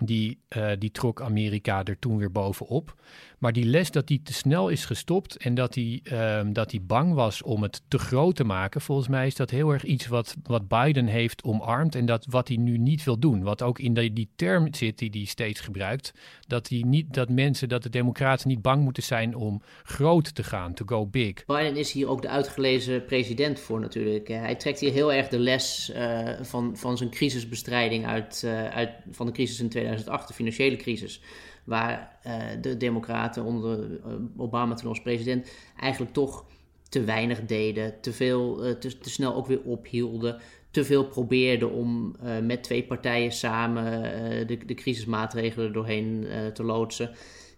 die, 0.00 0.38
uh, 0.56 0.70
die 0.78 0.90
trok 0.90 1.20
Amerika 1.20 1.84
er 1.84 1.98
toen 1.98 2.18
weer 2.18 2.32
bovenop. 2.32 2.94
Maar 3.40 3.52
die 3.52 3.64
les 3.64 3.90
dat 3.90 4.06
die 4.06 4.22
te 4.22 4.32
snel 4.32 4.68
is 4.68 4.84
gestopt 4.84 5.36
en 5.36 5.54
dat 5.54 5.74
hij, 5.74 6.00
uh, 6.12 6.40
dat 6.52 6.70
hij 6.70 6.80
bang 6.82 7.14
was 7.14 7.42
om 7.42 7.62
het 7.62 7.82
te 7.88 7.98
groot 7.98 8.36
te 8.36 8.44
maken, 8.44 8.80
volgens 8.80 9.08
mij 9.08 9.26
is 9.26 9.34
dat 9.34 9.50
heel 9.50 9.70
erg 9.70 9.84
iets 9.84 10.06
wat, 10.06 10.36
wat 10.42 10.68
Biden 10.68 11.06
heeft 11.06 11.42
omarmd 11.42 11.94
en 11.94 12.06
dat 12.06 12.26
wat 12.28 12.48
hij 12.48 12.56
nu 12.56 12.78
niet 12.78 13.04
wil 13.04 13.18
doen. 13.18 13.42
Wat 13.42 13.62
ook 13.62 13.78
in 13.78 13.94
die, 13.94 14.12
die 14.12 14.28
term 14.36 14.74
zit 14.74 14.98
die 14.98 15.10
hij 15.12 15.24
steeds 15.24 15.60
gebruikt, 15.60 16.12
dat, 16.46 16.68
hij 16.68 16.82
niet, 16.86 17.14
dat 17.14 17.28
mensen, 17.28 17.68
dat 17.68 17.82
de 17.82 17.90
democraten 17.90 18.48
niet 18.48 18.62
bang 18.62 18.82
moeten 18.82 19.02
zijn 19.02 19.34
om 19.34 19.62
groot 19.82 20.34
te 20.34 20.42
gaan, 20.42 20.74
to 20.74 20.84
go 20.86 21.06
big. 21.06 21.44
Biden 21.46 21.76
is 21.76 21.92
hier 21.92 22.08
ook 22.08 22.22
de 22.22 22.28
uitgelezen 22.28 23.04
president 23.04 23.60
voor 23.60 23.80
natuurlijk. 23.80 24.28
Hij 24.28 24.54
trekt 24.54 24.80
hier 24.80 24.92
heel 24.92 25.12
erg 25.12 25.28
de 25.28 25.38
les 25.38 25.92
uh, 25.96 26.28
van, 26.40 26.76
van 26.76 26.96
zijn 26.96 27.10
crisisbestrijding 27.10 28.06
uit, 28.06 28.42
uh, 28.44 28.68
uit, 28.68 28.90
van 29.10 29.26
de 29.26 29.32
crisis 29.32 29.60
in 29.60 29.68
2008, 29.68 30.28
de 30.28 30.34
financiële 30.34 30.76
crisis 30.76 31.20
waar 31.64 32.18
uh, 32.26 32.34
de 32.60 32.76
Democraten 32.76 33.29
onder 33.36 33.90
uh, 33.90 33.96
Obama 34.36 34.74
toen 34.74 34.88
als 34.88 35.02
president 35.02 35.50
eigenlijk 35.76 36.12
toch 36.12 36.44
te 36.88 37.04
weinig 37.04 37.46
deden, 37.46 38.00
te 38.00 38.12
veel, 38.12 38.66
uh, 38.66 38.72
te, 38.72 38.96
snel 39.00 39.34
ook 39.34 39.46
weer 39.46 39.62
ophielden, 39.62 40.40
te 40.70 40.84
veel 40.84 41.06
probeerde 41.06 41.68
om 41.68 42.16
met 42.42 42.62
twee 42.62 42.84
partijen 42.84 43.32
samen 43.32 44.02
de, 44.46 44.58
de 44.66 44.74
crisismaatregelen 44.74 45.72
doorheen 45.72 46.26
te 46.52 46.62
loodsen. 46.64 47.10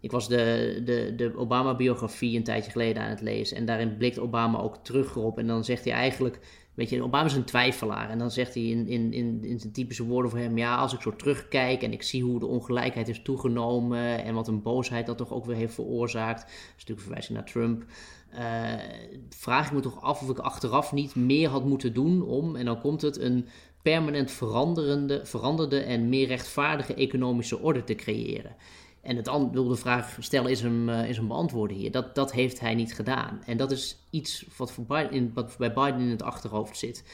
Ik 0.03 0.11
was 0.11 0.29
de, 0.29 0.81
de, 0.85 1.13
de 1.17 1.37
Obama-biografie 1.37 2.37
een 2.37 2.45
tijdje 2.45 2.71
geleden 2.71 3.03
aan 3.03 3.11
het 3.11 3.21
lezen. 3.21 3.57
En 3.57 3.65
daarin 3.65 3.97
blikt 3.97 4.19
Obama 4.19 4.59
ook 4.59 4.77
terug 4.77 5.17
op. 5.17 5.39
En 5.39 5.47
dan 5.47 5.65
zegt 5.65 5.85
hij 5.85 5.93
eigenlijk. 5.93 6.39
Weet 6.75 6.91
je, 6.91 7.03
Obama 7.03 7.25
is 7.25 7.35
een 7.35 7.45
twijfelaar. 7.45 8.11
En 8.11 8.19
dan 8.19 8.31
zegt 8.31 8.55
hij 8.55 8.63
in, 8.63 8.87
in, 8.87 9.13
in, 9.13 9.45
in 9.45 9.61
zijn 9.61 9.73
typische 9.73 10.05
woorden 10.05 10.31
voor 10.31 10.41
hem: 10.41 10.59
Ja, 10.59 10.77
als 10.77 10.93
ik 10.93 11.01
zo 11.01 11.17
terugkijk 11.17 11.83
en 11.83 11.93
ik 11.93 12.03
zie 12.03 12.23
hoe 12.23 12.39
de 12.39 12.47
ongelijkheid 12.47 13.09
is 13.09 13.23
toegenomen. 13.23 14.25
en 14.25 14.35
wat 14.35 14.49
een 14.49 14.63
boosheid 14.63 15.07
dat 15.07 15.19
toch 15.19 15.33
ook 15.33 15.45
weer 15.45 15.57
heeft 15.57 15.75
veroorzaakt. 15.75 16.41
Dat 16.41 16.51
is 16.51 16.73
natuurlijk 16.73 17.01
verwijzing 17.01 17.39
naar 17.39 17.47
Trump. 17.47 17.85
Uh, 18.35 18.73
vraag 19.29 19.67
ik 19.67 19.73
me 19.73 19.81
toch 19.81 20.03
af 20.03 20.23
of 20.23 20.29
ik 20.29 20.39
achteraf 20.39 20.93
niet 20.93 21.15
meer 21.15 21.49
had 21.49 21.65
moeten 21.65 21.95
doen 21.95 22.23
om. 22.23 22.57
En 22.57 22.65
dan 22.65 22.81
komt 22.81 23.03
het 23.03 23.21
een 23.21 23.47
permanent 23.83 24.31
veranderende, 24.31 25.21
veranderde 25.25 25.81
en 25.81 26.09
meer 26.09 26.27
rechtvaardige 26.27 26.95
economische 26.95 27.61
orde 27.61 27.85
te 27.85 27.95
creëren. 27.95 28.57
En 29.03 29.17
het 29.17 29.31
wil 29.53 29.69
de 29.69 29.77
vraag 29.77 30.17
stellen 30.21 30.51
is 30.51 30.61
hem, 30.61 30.89
uh, 30.89 31.09
is 31.09 31.17
hem 31.17 31.29
beantwoorden 31.29 31.77
hier. 31.77 31.91
Dat, 31.91 32.15
dat 32.15 32.33
heeft 32.33 32.61
hij 32.61 32.75
niet 32.75 32.95
gedaan. 32.95 33.43
En 33.47 33.57
dat 33.57 33.71
is 33.71 33.97
iets 34.11 34.47
wat, 34.57 34.73
voor 34.73 34.85
Biden, 34.85 35.11
in, 35.11 35.35
bij 35.59 35.73
Biden 35.73 36.01
in 36.01 36.11
het 36.11 36.23
achterhoofd 36.23 36.79
zit. 36.79 37.05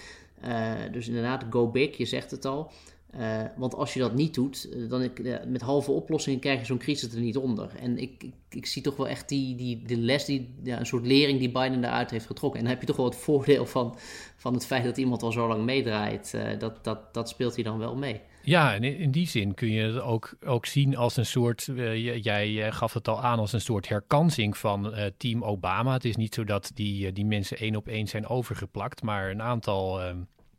Uh, 0.44 0.72
dus 0.92 1.08
inderdaad, 1.08 1.44
go 1.50 1.68
big, 1.70 1.96
je 1.96 2.04
zegt 2.04 2.30
het 2.30 2.44
al. 2.44 2.70
Uh, 3.16 3.42
want 3.56 3.74
als 3.74 3.94
je 3.94 4.00
dat 4.00 4.14
niet 4.14 4.34
doet, 4.34 4.68
dan 4.88 5.10
met 5.46 5.60
halve 5.60 5.90
oplossingen 5.90 6.40
krijg 6.40 6.58
je 6.58 6.66
zo'n 6.66 6.78
crisis 6.78 7.12
er 7.12 7.20
niet 7.20 7.36
onder. 7.36 7.70
En 7.80 7.98
ik, 7.98 8.22
ik, 8.22 8.34
ik, 8.50 8.66
zie 8.66 8.82
toch 8.82 8.96
wel 8.96 9.08
echt 9.08 9.28
die, 9.28 9.56
die 9.56 9.82
de 9.82 9.96
les, 9.96 10.24
die, 10.24 10.54
een 10.64 10.86
soort 10.86 11.06
lering 11.06 11.38
die 11.38 11.50
Biden 11.50 11.80
daaruit 11.80 12.10
heeft 12.10 12.26
getrokken. 12.26 12.58
En 12.58 12.64
dan 12.64 12.74
heb 12.74 12.82
je 12.82 12.88
toch 12.88 12.96
wel 12.96 13.10
het 13.10 13.16
voordeel 13.16 13.66
van, 13.66 13.96
van 14.36 14.54
het 14.54 14.66
feit 14.66 14.84
dat 14.84 14.96
iemand 14.96 15.22
al 15.22 15.32
zo 15.32 15.48
lang 15.48 15.64
meedraait. 15.64 16.34
dat, 16.58 16.84
dat, 16.84 17.14
dat 17.14 17.28
speelt 17.28 17.54
hij 17.54 17.64
dan 17.64 17.78
wel 17.78 17.96
mee. 17.96 18.20
Ja, 18.48 18.74
en 18.74 18.84
in 18.84 19.10
die 19.10 19.26
zin 19.26 19.54
kun 19.54 19.70
je 19.70 19.82
het 19.82 20.00
ook, 20.00 20.36
ook 20.44 20.66
zien 20.66 20.96
als 20.96 21.16
een 21.16 21.26
soort, 21.26 21.66
uh, 21.66 22.16
jij 22.24 22.72
gaf 22.72 22.94
het 22.94 23.08
al 23.08 23.22
aan 23.22 23.38
als 23.38 23.52
een 23.52 23.60
soort 23.60 23.88
herkansing 23.88 24.56
van 24.56 24.86
uh, 24.86 25.04
team 25.16 25.44
Obama. 25.44 25.92
Het 25.92 26.04
is 26.04 26.16
niet 26.16 26.34
zo 26.34 26.44
dat 26.44 26.70
die, 26.74 27.12
die 27.12 27.24
mensen 27.24 27.58
één 27.58 27.76
op 27.76 27.88
één 27.88 28.06
zijn 28.06 28.26
overgeplakt, 28.26 29.02
maar 29.02 29.30
een 29.30 29.42
aantal, 29.42 30.02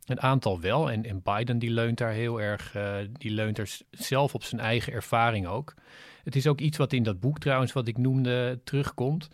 een 0.04 0.20
aantal 0.20 0.60
wel. 0.60 0.90
En, 0.90 1.04
en 1.04 1.22
Biden 1.22 1.58
die 1.58 1.70
leunt 1.70 1.98
daar 1.98 2.12
heel 2.12 2.40
erg, 2.40 2.76
die 3.12 3.30
leunt 3.30 3.58
er 3.58 3.78
zelf 3.90 4.34
op 4.34 4.42
zijn 4.42 4.60
eigen 4.60 4.92
ervaring 4.92 5.46
ook. 5.46 5.74
Het 6.24 6.36
is 6.36 6.46
ook 6.46 6.60
iets 6.60 6.76
wat 6.76 6.92
in 6.92 7.02
dat 7.02 7.20
boek 7.20 7.38
trouwens, 7.38 7.72
wat 7.72 7.88
ik 7.88 7.98
noemde, 7.98 8.60
terugkomt. 8.64 9.28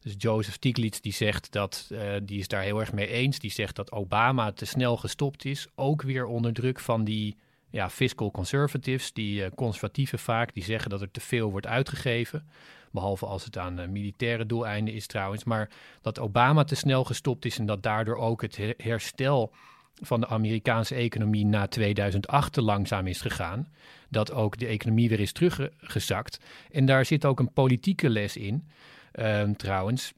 Dus 0.00 0.14
Joseph 0.18 0.54
Stiglitz 0.54 1.00
die 1.00 1.12
zegt 1.12 1.52
dat, 1.52 1.90
die 2.22 2.38
is 2.38 2.48
daar 2.48 2.62
heel 2.62 2.80
erg 2.80 2.92
mee 2.92 3.08
eens. 3.08 3.38
Die 3.38 3.50
zegt 3.50 3.76
dat 3.76 3.92
Obama 3.92 4.52
te 4.52 4.64
snel 4.64 4.96
gestopt 4.96 5.44
is, 5.44 5.66
ook 5.74 6.02
weer 6.02 6.26
onder 6.26 6.52
druk 6.52 6.80
van 6.80 7.04
die 7.04 7.36
ja, 7.72 7.90
fiscal 7.90 8.30
conservatives, 8.30 9.12
die 9.12 9.42
uh, 9.42 9.46
conservatieven 9.54 10.18
vaak, 10.18 10.54
die 10.54 10.64
zeggen 10.64 10.90
dat 10.90 11.00
er 11.00 11.10
te 11.10 11.20
veel 11.20 11.50
wordt 11.50 11.66
uitgegeven. 11.66 12.48
Behalve 12.90 13.26
als 13.26 13.44
het 13.44 13.58
aan 13.58 13.80
uh, 13.80 13.88
militaire 13.88 14.46
doeleinden 14.46 14.94
is 14.94 15.06
trouwens. 15.06 15.44
Maar 15.44 15.70
dat 16.00 16.18
Obama 16.18 16.64
te 16.64 16.74
snel 16.74 17.04
gestopt 17.04 17.44
is 17.44 17.58
en 17.58 17.66
dat 17.66 17.82
daardoor 17.82 18.16
ook 18.16 18.42
het 18.42 18.58
herstel 18.76 19.52
van 19.94 20.20
de 20.20 20.26
Amerikaanse 20.26 20.94
economie 20.94 21.46
na 21.46 21.66
2008 21.66 22.52
te 22.52 22.62
langzaam 22.62 23.06
is 23.06 23.20
gegaan. 23.20 23.68
Dat 24.08 24.32
ook 24.32 24.58
de 24.58 24.66
economie 24.66 25.08
weer 25.08 25.20
is 25.20 25.32
teruggezakt. 25.32 26.40
En 26.70 26.86
daar 26.86 27.04
zit 27.04 27.24
ook 27.24 27.40
een 27.40 27.52
politieke 27.52 28.10
les 28.10 28.36
in, 28.36 28.68
uh, 29.14 29.42
trouwens 29.42 30.12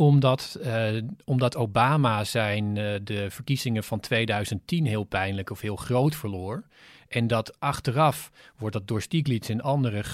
omdat, 0.00 0.58
uh, 0.64 1.02
omdat 1.24 1.56
Obama 1.56 2.24
zijn, 2.24 2.76
uh, 2.76 2.94
de 3.02 3.30
verkiezingen 3.30 3.84
van 3.84 4.00
2010 4.00 4.86
heel 4.86 5.04
pijnlijk 5.04 5.50
of 5.50 5.60
heel 5.60 5.76
groot 5.76 6.14
verloor. 6.14 6.62
En 7.08 7.26
dat 7.26 7.60
achteraf 7.60 8.30
wordt 8.56 8.74
dat 8.74 8.88
door 8.88 9.02
Stiglitz 9.02 9.50
en 9.50 9.60
anderen 9.60 10.04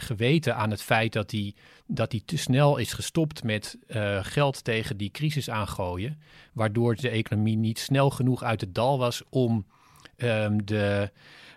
geweten 0.00 0.56
aan 0.56 0.70
het 0.70 0.82
feit 0.82 1.12
dat 1.12 1.30
hij, 1.30 1.54
dat 1.86 2.12
hij 2.12 2.20
te 2.24 2.36
snel 2.36 2.76
is 2.76 2.92
gestopt 2.92 3.42
met 3.42 3.78
uh, 3.88 4.18
geld 4.24 4.64
tegen 4.64 4.96
die 4.96 5.10
crisis 5.10 5.50
aangooien. 5.50 6.18
Waardoor 6.52 6.94
de 6.94 7.08
economie 7.08 7.56
niet 7.56 7.78
snel 7.78 8.10
genoeg 8.10 8.42
uit 8.42 8.60
het 8.60 8.74
dal 8.74 8.98
was 8.98 9.22
om 9.28 9.66
um, 10.16 10.64
de, 10.64 11.10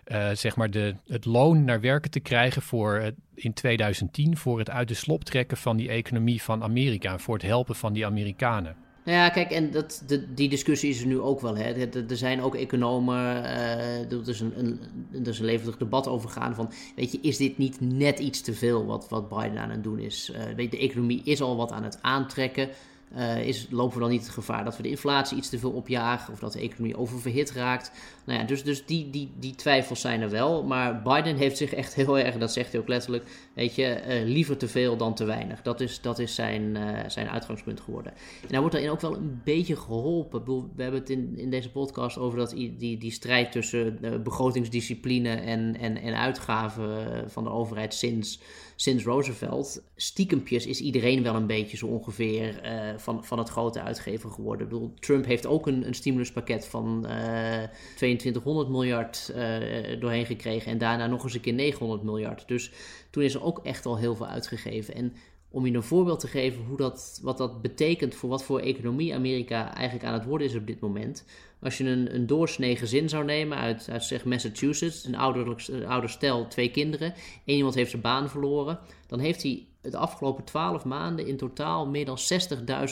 uh, 0.08 0.30
zeg 0.32 0.56
maar 0.56 0.70
de, 0.70 0.94
het 1.06 1.24
loon 1.24 1.64
naar 1.64 1.80
werken 1.80 2.10
te 2.10 2.20
krijgen 2.20 2.62
voor 2.62 3.12
in 3.34 3.52
2010 3.52 4.36
voor 4.36 4.58
het 4.58 4.70
uit 4.70 4.88
de 4.88 4.94
slop 4.94 5.24
trekken 5.24 5.56
van 5.56 5.76
die 5.76 5.88
economie 5.88 6.42
van 6.42 6.62
Amerika, 6.62 7.18
voor 7.18 7.34
het 7.34 7.42
helpen 7.42 7.74
van 7.74 7.92
die 7.92 8.06
Amerikanen. 8.06 8.76
Ja, 9.08 9.28
kijk, 9.28 9.50
en 9.50 9.70
dat, 9.70 10.02
de, 10.06 10.34
die 10.34 10.48
discussie 10.48 10.90
is 10.90 11.00
er 11.00 11.06
nu 11.06 11.20
ook 11.20 11.40
wel. 11.40 11.56
Hè. 11.56 11.72
Er, 12.08 12.16
zijn 12.16 12.42
ook 12.42 12.54
economen, 12.54 13.16
uh, 13.16 14.12
er, 14.12 14.28
is 14.28 14.40
een, 14.40 14.52
een, 14.58 14.80
er 15.12 15.28
is 15.28 15.38
een 15.38 15.44
levendig 15.44 15.76
debat 15.76 16.08
over 16.08 16.30
gaan 16.30 16.54
van, 16.54 16.72
weet 16.96 17.12
je, 17.12 17.18
is 17.20 17.36
dit 17.36 17.58
niet 17.58 17.80
net 17.80 18.18
iets 18.18 18.40
te 18.40 18.54
veel 18.54 18.86
wat, 18.86 19.08
wat 19.08 19.28
Biden 19.28 19.58
aan 19.58 19.70
het 19.70 19.82
doen 19.82 19.98
is? 19.98 20.30
Uh, 20.32 20.42
weet 20.56 20.70
je, 20.70 20.78
de 20.78 20.84
economie 20.84 21.20
is 21.24 21.40
al 21.40 21.56
wat 21.56 21.72
aan 21.72 21.84
het 21.84 21.98
aantrekken. 22.02 22.68
Uh, 23.16 23.46
is, 23.46 23.66
lopen 23.70 23.94
we 23.94 24.00
dan 24.00 24.10
niet 24.10 24.22
het 24.22 24.30
gevaar 24.30 24.64
dat 24.64 24.76
we 24.76 24.82
de 24.82 24.88
inflatie 24.88 25.36
iets 25.36 25.48
te 25.48 25.58
veel 25.58 25.70
opjagen 25.70 26.32
of 26.32 26.38
dat 26.38 26.52
de 26.52 26.60
economie 26.60 26.96
oververhit 26.96 27.50
raakt? 27.50 27.90
Nou 28.24 28.38
ja, 28.38 28.46
dus, 28.46 28.64
dus 28.64 28.86
die, 28.86 29.10
die, 29.10 29.30
die 29.38 29.54
twijfels 29.54 30.00
zijn 30.00 30.20
er 30.20 30.30
wel. 30.30 30.64
Maar 30.64 31.02
Biden 31.02 31.36
heeft 31.36 31.56
zich 31.56 31.74
echt 31.74 31.94
heel 31.94 32.18
erg, 32.18 32.38
dat 32.38 32.52
zegt 32.52 32.72
hij 32.72 32.80
ook 32.80 32.88
letterlijk, 32.88 33.24
weet 33.54 33.74
je, 33.74 34.02
uh, 34.08 34.28
liever 34.28 34.56
te 34.56 34.68
veel 34.68 34.96
dan 34.96 35.14
te 35.14 35.24
weinig. 35.24 35.62
Dat 35.62 35.80
is, 35.80 36.00
dat 36.00 36.18
is 36.18 36.34
zijn, 36.34 36.62
uh, 36.62 36.98
zijn 37.06 37.28
uitgangspunt 37.28 37.80
geworden. 37.80 38.12
En 38.42 38.48
hij 38.48 38.60
wordt 38.60 38.74
daarin 38.74 38.92
ook 38.92 39.00
wel 39.00 39.16
een 39.16 39.40
beetje 39.44 39.76
geholpen. 39.76 40.38
Bedoel, 40.38 40.70
we 40.76 40.82
hebben 40.82 41.00
het 41.00 41.10
in, 41.10 41.32
in 41.36 41.50
deze 41.50 41.70
podcast 41.70 42.18
over 42.18 42.38
dat, 42.38 42.50
die, 42.50 42.98
die 42.98 43.12
strijd 43.12 43.52
tussen 43.52 43.98
begrotingsdiscipline 44.22 45.34
en, 45.34 45.76
en, 45.80 45.96
en 45.96 46.14
uitgaven 46.14 46.86
van 47.30 47.44
de 47.44 47.50
overheid 47.50 47.94
sinds 47.94 48.40
sinds 48.80 49.04
Roosevelt, 49.04 49.82
stiekempjes 49.96 50.66
is 50.66 50.80
iedereen 50.80 51.22
wel 51.22 51.34
een 51.34 51.46
beetje 51.46 51.76
zo 51.76 51.86
ongeveer 51.86 52.64
uh, 52.64 52.98
van, 52.98 53.24
van 53.24 53.38
het 53.38 53.48
grote 53.48 53.82
uitgever 53.82 54.30
geworden. 54.30 54.66
Ik 54.66 54.72
bedoel, 54.72 54.94
Trump 55.00 55.24
heeft 55.24 55.46
ook 55.46 55.66
een, 55.66 55.86
een 55.86 55.94
stimuluspakket 55.94 56.66
van 56.66 57.04
uh, 57.06 57.62
2200 57.96 58.68
miljard 58.68 59.32
uh, 59.36 60.00
doorheen 60.00 60.26
gekregen 60.26 60.72
en 60.72 60.78
daarna 60.78 61.06
nog 61.06 61.24
eens 61.24 61.34
een 61.34 61.40
keer 61.40 61.52
900 61.52 62.02
miljard. 62.02 62.48
Dus 62.48 62.72
toen 63.10 63.22
is 63.22 63.34
er 63.34 63.42
ook 63.42 63.60
echt 63.64 63.86
al 63.86 63.98
heel 63.98 64.16
veel 64.16 64.26
uitgegeven. 64.26 64.94
En 64.94 65.12
om 65.50 65.66
je 65.66 65.74
een 65.74 65.82
voorbeeld 65.82 66.20
te 66.20 66.26
geven 66.26 66.64
hoe 66.64 66.76
dat, 66.76 67.20
wat 67.22 67.38
dat 67.38 67.62
betekent 67.62 68.14
voor 68.14 68.28
wat 68.28 68.44
voor 68.44 68.60
economie 68.60 69.14
Amerika 69.14 69.74
eigenlijk 69.74 70.06
aan 70.06 70.14
het 70.14 70.24
worden 70.24 70.46
is 70.46 70.54
op 70.54 70.66
dit 70.66 70.80
moment. 70.80 71.24
Als 71.60 71.78
je 71.78 71.84
een, 71.84 72.14
een 72.14 72.26
doorsnee 72.26 72.76
gezin 72.76 73.08
zou 73.08 73.24
nemen 73.24 73.58
uit, 73.58 73.88
uit 73.90 74.04
zeg 74.04 74.24
Massachusetts, 74.24 75.04
een, 75.04 75.14
ouderlijk, 75.14 75.68
een 75.68 75.86
ouder 75.86 76.10
stel, 76.10 76.46
twee 76.46 76.70
kinderen, 76.70 77.14
één 77.44 77.56
iemand 77.56 77.74
heeft 77.74 77.90
zijn 77.90 78.02
baan 78.02 78.28
verloren, 78.28 78.78
dan 79.06 79.18
heeft 79.18 79.42
hij 79.42 79.66
het 79.82 79.94
afgelopen 79.94 80.44
12 80.44 80.84
maanden 80.84 81.26
in 81.26 81.36
totaal 81.36 81.86
meer 81.86 82.04
dan 82.04 82.18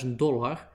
60.000 0.05 0.09
dollar 0.09 0.69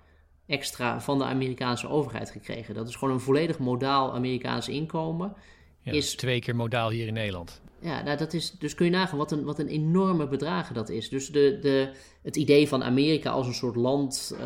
extra 0.46 1.02
van 1.02 1.18
de 1.18 1.24
Amerikaanse 1.24 1.90
overheid 1.90 2.30
gekregen. 2.30 2.74
Dat 2.74 2.88
is 2.88 2.96
gewoon 2.96 3.14
een 3.14 3.20
volledig 3.20 3.60
modaal 3.60 4.14
Amerikaans 4.14 4.70
inkomen. 4.70 5.34
Ja, 5.82 5.92
is 5.92 6.16
twee 6.16 6.40
keer 6.40 6.56
modaal 6.56 6.90
hier 6.90 7.08
in 7.08 7.14
Nederland. 7.14 7.62
Ja, 7.82 8.02
nou, 8.02 8.18
dat 8.18 8.34
is, 8.34 8.52
dus 8.52 8.76
kun 8.76 8.86
je 8.86 8.92
nagaan 8.92 9.18
wat 9.18 9.32
een, 9.32 9.44
wat 9.44 9.60
een 9.60 9.68
enorme 9.68 10.28
bedragen 10.28 10.76
dat 10.76 10.90
is. 10.90 11.10
Dus 11.10 11.32
de, 11.32 11.58
de, 11.62 11.90
het 12.22 12.36
idee 12.36 12.68
van 12.68 12.84
Amerika 12.84 13.30
als 13.30 13.48
een 13.48 13.54
soort 13.54 13.76
land 13.76 14.36
uh, 14.36 14.46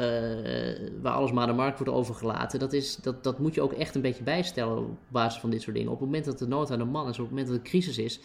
waar 1.02 1.14
alles 1.14 1.32
maar 1.32 1.44
aan 1.44 1.50
de 1.50 1.56
markt 1.56 1.78
wordt 1.78 1.94
overgelaten, 1.94 2.60
dat, 2.60 2.74
is, 2.74 2.96
dat, 2.96 3.24
dat 3.24 3.40
moet 3.40 3.54
je 3.56 3.62
ook 3.62 3.74
echt 3.74 3.96
een 3.96 4.02
beetje 4.02 4.24
bijstellen 4.24 4.78
op 4.78 4.98
basis 5.08 5.40
van 5.40 5.50
dit 5.50 5.62
soort 5.62 5.76
dingen. 5.76 5.92
Op 5.92 6.00
het 6.00 6.06
moment 6.06 6.26
dat 6.26 6.40
de 6.40 6.48
nood 6.48 6.72
aan 6.72 6.80
de 6.80 6.86
man 6.86 7.10
is, 7.10 7.20
op 7.20 7.26
het 7.26 7.30
moment 7.30 7.48
dat 7.48 7.58
er 7.58 7.64
crisis 7.64 7.98
is, 7.98 8.20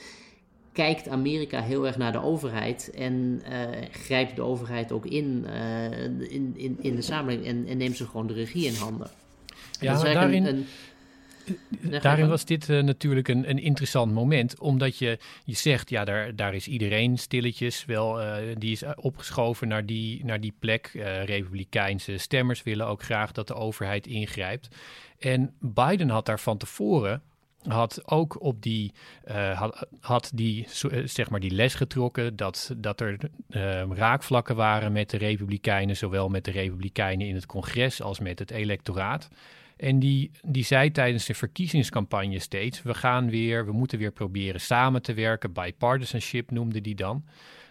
kijkt 0.73 1.09
Amerika 1.09 1.61
heel 1.61 1.87
erg 1.87 1.97
naar 1.97 2.13
de 2.13 2.23
overheid 2.23 2.91
en 2.95 3.43
uh, 3.49 3.61
grijpt 3.91 4.37
de 4.37 4.43
overheid 4.43 4.93
ook 4.93 5.07
in, 5.07 5.45
uh, 5.47 6.03
in, 6.33 6.53
in, 6.57 6.77
in 6.81 6.95
de 6.95 7.03
samenleving 7.03 7.47
en, 7.47 7.67
en 7.67 7.77
neemt 7.77 7.97
ze 7.97 8.07
gewoon 8.07 8.27
de 8.27 8.35
regie 8.35 8.67
in 8.67 8.75
handen. 8.75 9.11
Ja, 9.81 9.95
maar 9.95 10.15
daarin... 10.15 10.47
Een, 10.47 10.57
een, 10.57 10.67
Daarin 12.03 12.29
was 12.29 12.45
dit 12.45 12.69
uh, 12.69 12.83
natuurlijk 12.83 13.29
een, 13.29 13.51
een 13.51 13.59
interessant 13.59 14.13
moment, 14.13 14.59
omdat 14.59 14.99
je, 14.99 15.19
je 15.45 15.55
zegt, 15.55 15.91
ja, 15.91 16.05
daar, 16.05 16.37
daar 16.37 16.55
is 16.55 16.69
iedereen 16.69 17.19
stilletjes 17.19 17.85
wel, 17.85 18.23
uh, 18.23 18.35
die 18.59 18.73
is 18.73 18.83
opgeschoven 18.95 19.69
naar 19.69 19.87
die, 19.87 20.25
naar 20.25 20.41
die 20.41 20.55
plek. 20.59 20.91
Uh, 20.95 21.25
Republikeinse 21.25 22.19
stemmers 22.19 22.63
willen 22.63 22.87
ook 22.87 23.03
graag 23.03 23.33
dat 23.33 23.47
de 23.47 23.55
overheid 23.55 24.07
ingrijpt. 24.07 24.69
En 25.19 25.55
Biden 25.59 26.09
had 26.09 26.27
daar 26.27 26.41
van 26.41 26.59
tevoren 26.59 27.23
had 27.69 28.03
ook 28.05 28.43
op 28.43 28.63
die, 28.63 28.93
uh, 29.29 29.59
had, 29.59 29.87
had 30.01 30.31
die, 30.35 30.67
zeg 31.05 31.31
maar 31.31 31.41
die 31.41 31.51
les 31.51 31.75
getrokken 31.75 32.37
dat, 32.37 32.75
dat 32.77 33.01
er 33.01 33.17
uh, 33.49 33.83
raakvlakken 33.91 34.57
waren 34.57 34.93
met 34.93 35.11
de 35.11 35.17
Republikeinen, 35.17 35.97
zowel 35.97 36.29
met 36.29 36.45
de 36.45 36.51
Republikeinen 36.51 37.27
in 37.27 37.35
het 37.35 37.47
congres 37.47 38.03
als 38.03 38.19
met 38.19 38.39
het 38.39 38.51
electoraat. 38.51 39.29
En 39.81 39.99
die, 39.99 40.31
die 40.43 40.65
zei 40.65 40.91
tijdens 40.91 41.25
de 41.25 41.35
verkiezingscampagne 41.35 42.39
steeds: 42.39 42.83
we 42.83 42.95
gaan 42.95 43.31
weer, 43.31 43.65
we 43.65 43.73
moeten 43.73 43.99
weer 43.99 44.13
proberen 44.13 44.61
samen 44.61 45.03
te 45.03 45.15
werken. 45.15 45.53
Bipartisanship 45.53 46.51
noemde 46.51 46.81
die 46.81 46.95
dan. 46.95 47.25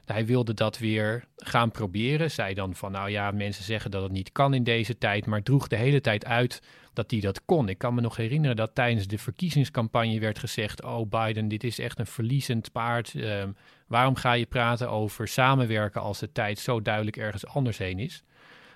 Hij 0.05 0.25
wilde 0.25 0.53
dat 0.53 0.77
weer 0.77 1.27
gaan 1.35 1.71
proberen. 1.71 2.31
Zei 2.31 2.53
dan 2.53 2.75
van, 2.75 2.91
nou 2.91 3.09
ja, 3.09 3.31
mensen 3.31 3.63
zeggen 3.63 3.91
dat 3.91 4.03
het 4.03 4.11
niet 4.11 4.31
kan 4.31 4.53
in 4.53 4.63
deze 4.63 4.97
tijd, 4.97 5.25
maar 5.25 5.43
droeg 5.43 5.67
de 5.67 5.75
hele 5.75 6.01
tijd 6.01 6.25
uit 6.25 6.61
dat 6.93 7.11
hij 7.11 7.19
dat 7.19 7.45
kon. 7.45 7.69
Ik 7.69 7.77
kan 7.77 7.93
me 7.93 8.01
nog 8.01 8.15
herinneren 8.15 8.55
dat 8.55 8.75
tijdens 8.75 9.07
de 9.07 9.17
verkiezingscampagne 9.17 10.19
werd 10.19 10.39
gezegd: 10.39 10.83
Oh, 10.83 11.09
Biden, 11.09 11.47
dit 11.47 11.63
is 11.63 11.79
echt 11.79 11.99
een 11.99 12.05
verliezend 12.05 12.71
paard. 12.71 13.15
Ehm, 13.15 13.51
waarom 13.87 14.15
ga 14.15 14.33
je 14.33 14.45
praten 14.45 14.89
over 14.89 15.27
samenwerken 15.27 16.01
als 16.01 16.19
de 16.19 16.31
tijd 16.31 16.59
zo 16.59 16.81
duidelijk 16.81 17.17
ergens 17.17 17.45
anders 17.45 17.77
heen 17.77 17.99
is? 17.99 18.23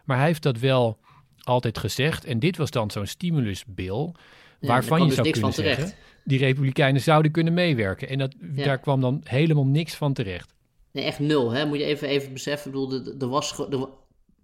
Maar 0.05 0.17
hij 0.17 0.25
heeft 0.25 0.43
dat 0.43 0.59
wel 0.59 0.99
altijd 1.43 1.77
gezegd. 1.77 2.25
En 2.25 2.39
dit 2.39 2.57
was 2.57 2.71
dan 2.71 2.91
zo'n 2.91 3.05
stimulusbill. 3.05 4.11
waarvan 4.59 4.99
je 4.99 5.05
dus 5.05 5.15
zou 5.15 5.29
kunnen 5.29 5.53
zeggen, 5.53 5.91
die 6.23 6.39
Republikeinen 6.39 7.01
zouden 7.01 7.31
kunnen 7.31 7.53
meewerken. 7.53 8.09
En 8.09 8.17
dat, 8.17 8.35
daar 8.39 8.79
kwam 8.79 9.01
dan 9.01 9.21
helemaal 9.23 9.65
niks 9.65 9.95
van 9.95 10.13
terecht. 10.13 10.53
Nee, 10.91 11.03
echt 11.03 11.19
nul. 11.19 11.51
Hè? 11.51 11.65
Moet 11.65 11.77
je 11.77 11.83
even, 11.83 12.07
even 12.07 12.33
beseffen. 12.33 12.71
Ik 12.71 12.77
bedoel, 12.77 13.19
er, 13.19 13.27
was, 13.27 13.61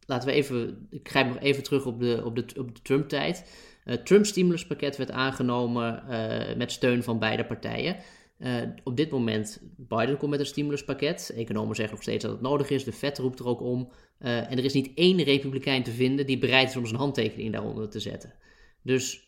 laten 0.06 0.28
we 0.28 0.34
even, 0.34 0.88
ik 0.90 1.10
grijp 1.10 1.28
nog 1.28 1.40
even 1.40 1.64
terug 1.64 1.86
op 1.86 2.00
de, 2.00 2.22
op 2.26 2.36
de, 2.36 2.46
op 2.58 2.76
de 2.76 2.82
Trump-tijd. 2.82 3.46
Het 3.84 4.06
Trump-stimuluspakket 4.06 4.98
werd 4.98 5.12
aangenomen 5.12 6.04
uh, 6.10 6.56
met 6.56 6.72
steun 6.72 7.04
van 7.04 7.20
beide 7.20 7.46
partijen. 7.46 7.96
Uh, 8.40 8.54
op 8.84 8.98
dit 8.98 9.10
moment, 9.10 9.62
Biden 9.78 10.18
komt 10.18 10.32
met 10.32 10.40
een 10.40 10.46
stimuluspakket. 10.46 11.32
Economen 11.36 11.76
zeggen 11.76 11.94
nog 11.94 12.04
steeds 12.04 12.24
dat 12.24 12.32
het 12.32 12.42
nodig 12.42 12.70
is. 12.70 12.84
De 12.84 12.94
Fed 12.94 13.18
roept 13.18 13.40
er 13.40 13.48
ook 13.48 13.62
om. 13.62 13.92
Uh, 14.20 14.52
en 14.52 14.58
er 14.58 14.66
is 14.66 14.74
niet 14.74 14.92
één 14.96 15.24
republikein 15.24 15.84
te 15.84 15.92
vinden 15.92 16.26
die 16.26 16.38
bereid 16.38 16.70
is 16.70 16.76
om 16.76 16.86
zijn 16.86 17.00
handtekening 17.00 17.54
daaronder 17.54 17.90
te 17.90 18.00
zetten. 18.00 18.34
Dus 18.82 19.28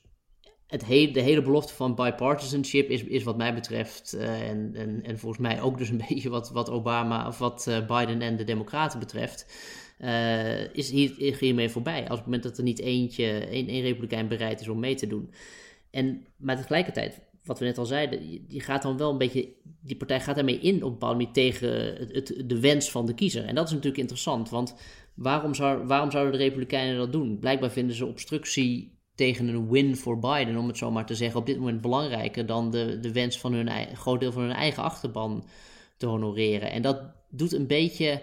het 0.67 0.85
he 0.85 1.11
de 1.11 1.21
hele 1.21 1.41
belofte 1.41 1.73
van 1.73 1.95
bipartisanship 1.95 2.89
is, 2.89 3.03
is 3.03 3.23
wat 3.23 3.37
mij 3.37 3.53
betreft, 3.53 4.15
uh, 4.15 4.49
en, 4.49 4.71
en, 4.75 5.03
en 5.03 5.19
volgens 5.19 5.41
mij 5.41 5.61
ook 5.61 5.77
dus 5.77 5.89
een 5.89 6.03
beetje 6.09 6.29
wat, 6.29 6.51
wat 6.51 6.69
Obama 6.69 7.27
of 7.27 7.37
wat 7.37 7.65
Biden 7.87 8.21
en 8.21 8.37
de 8.37 8.43
Democraten 8.43 8.99
betreft, 8.99 9.45
is 10.73 10.89
hier, 10.89 11.35
hiermee 11.39 11.69
voorbij. 11.69 11.99
Als 11.99 12.09
op 12.09 12.15
het 12.15 12.25
moment 12.25 12.43
dat 12.43 12.57
er 12.57 12.63
niet 12.63 12.79
eentje, 12.79 13.25
één, 13.25 13.67
één 13.67 13.81
republikein 13.81 14.27
bereid 14.27 14.61
is 14.61 14.67
om 14.67 14.79
mee 14.79 14.95
te 14.95 15.07
doen. 15.07 15.33
En, 15.91 16.25
maar 16.37 16.57
tegelijkertijd, 16.57 17.21
wat 17.43 17.59
we 17.59 17.65
net 17.65 17.77
al 17.77 17.85
zeiden, 17.85 18.47
die 18.47 18.61
gaat 18.61 18.81
dan 18.81 18.97
wel 18.97 19.11
een 19.11 19.17
beetje, 19.17 19.53
die 19.81 19.95
partij 19.95 20.21
gaat 20.21 20.35
daarmee 20.35 20.59
in 20.59 20.83
op 20.83 20.91
bepaalde 20.91 21.31
tegen 21.31 21.95
het, 21.95 22.43
de 22.45 22.59
wens 22.59 22.91
van 22.91 23.05
de 23.05 23.13
kiezer. 23.13 23.45
En 23.45 23.55
dat 23.55 23.65
is 23.65 23.71
natuurlijk 23.71 24.01
interessant, 24.01 24.49
want 24.49 24.75
waarom, 25.13 25.53
zou, 25.53 25.85
waarom 25.85 26.11
zouden 26.11 26.33
de 26.33 26.43
republikeinen 26.43 26.97
dat 26.97 27.11
doen? 27.11 27.39
Blijkbaar 27.39 27.71
vinden 27.71 27.95
ze 27.95 28.05
obstructie 28.05 28.99
tegen 29.15 29.47
een 29.47 29.69
win 29.69 29.97
voor 29.97 30.19
Biden, 30.19 30.57
om 30.57 30.67
het 30.67 30.77
zo 30.77 30.91
maar 30.91 31.05
te 31.05 31.15
zeggen, 31.15 31.39
op 31.39 31.45
dit 31.45 31.57
moment 31.57 31.81
belangrijker 31.81 32.45
dan 32.45 32.71
de, 32.71 32.99
de 32.99 33.11
wens 33.11 33.39
van 33.39 33.53
hun 33.53 33.95
groot 33.95 34.19
deel 34.19 34.31
van 34.31 34.41
hun 34.41 34.51
eigen 34.51 34.83
achterban 34.83 35.45
te 35.97 36.05
honoreren. 36.05 36.71
En 36.71 36.81
dat 36.81 37.01
doet 37.29 37.53
een 37.53 37.67
beetje 37.67 38.21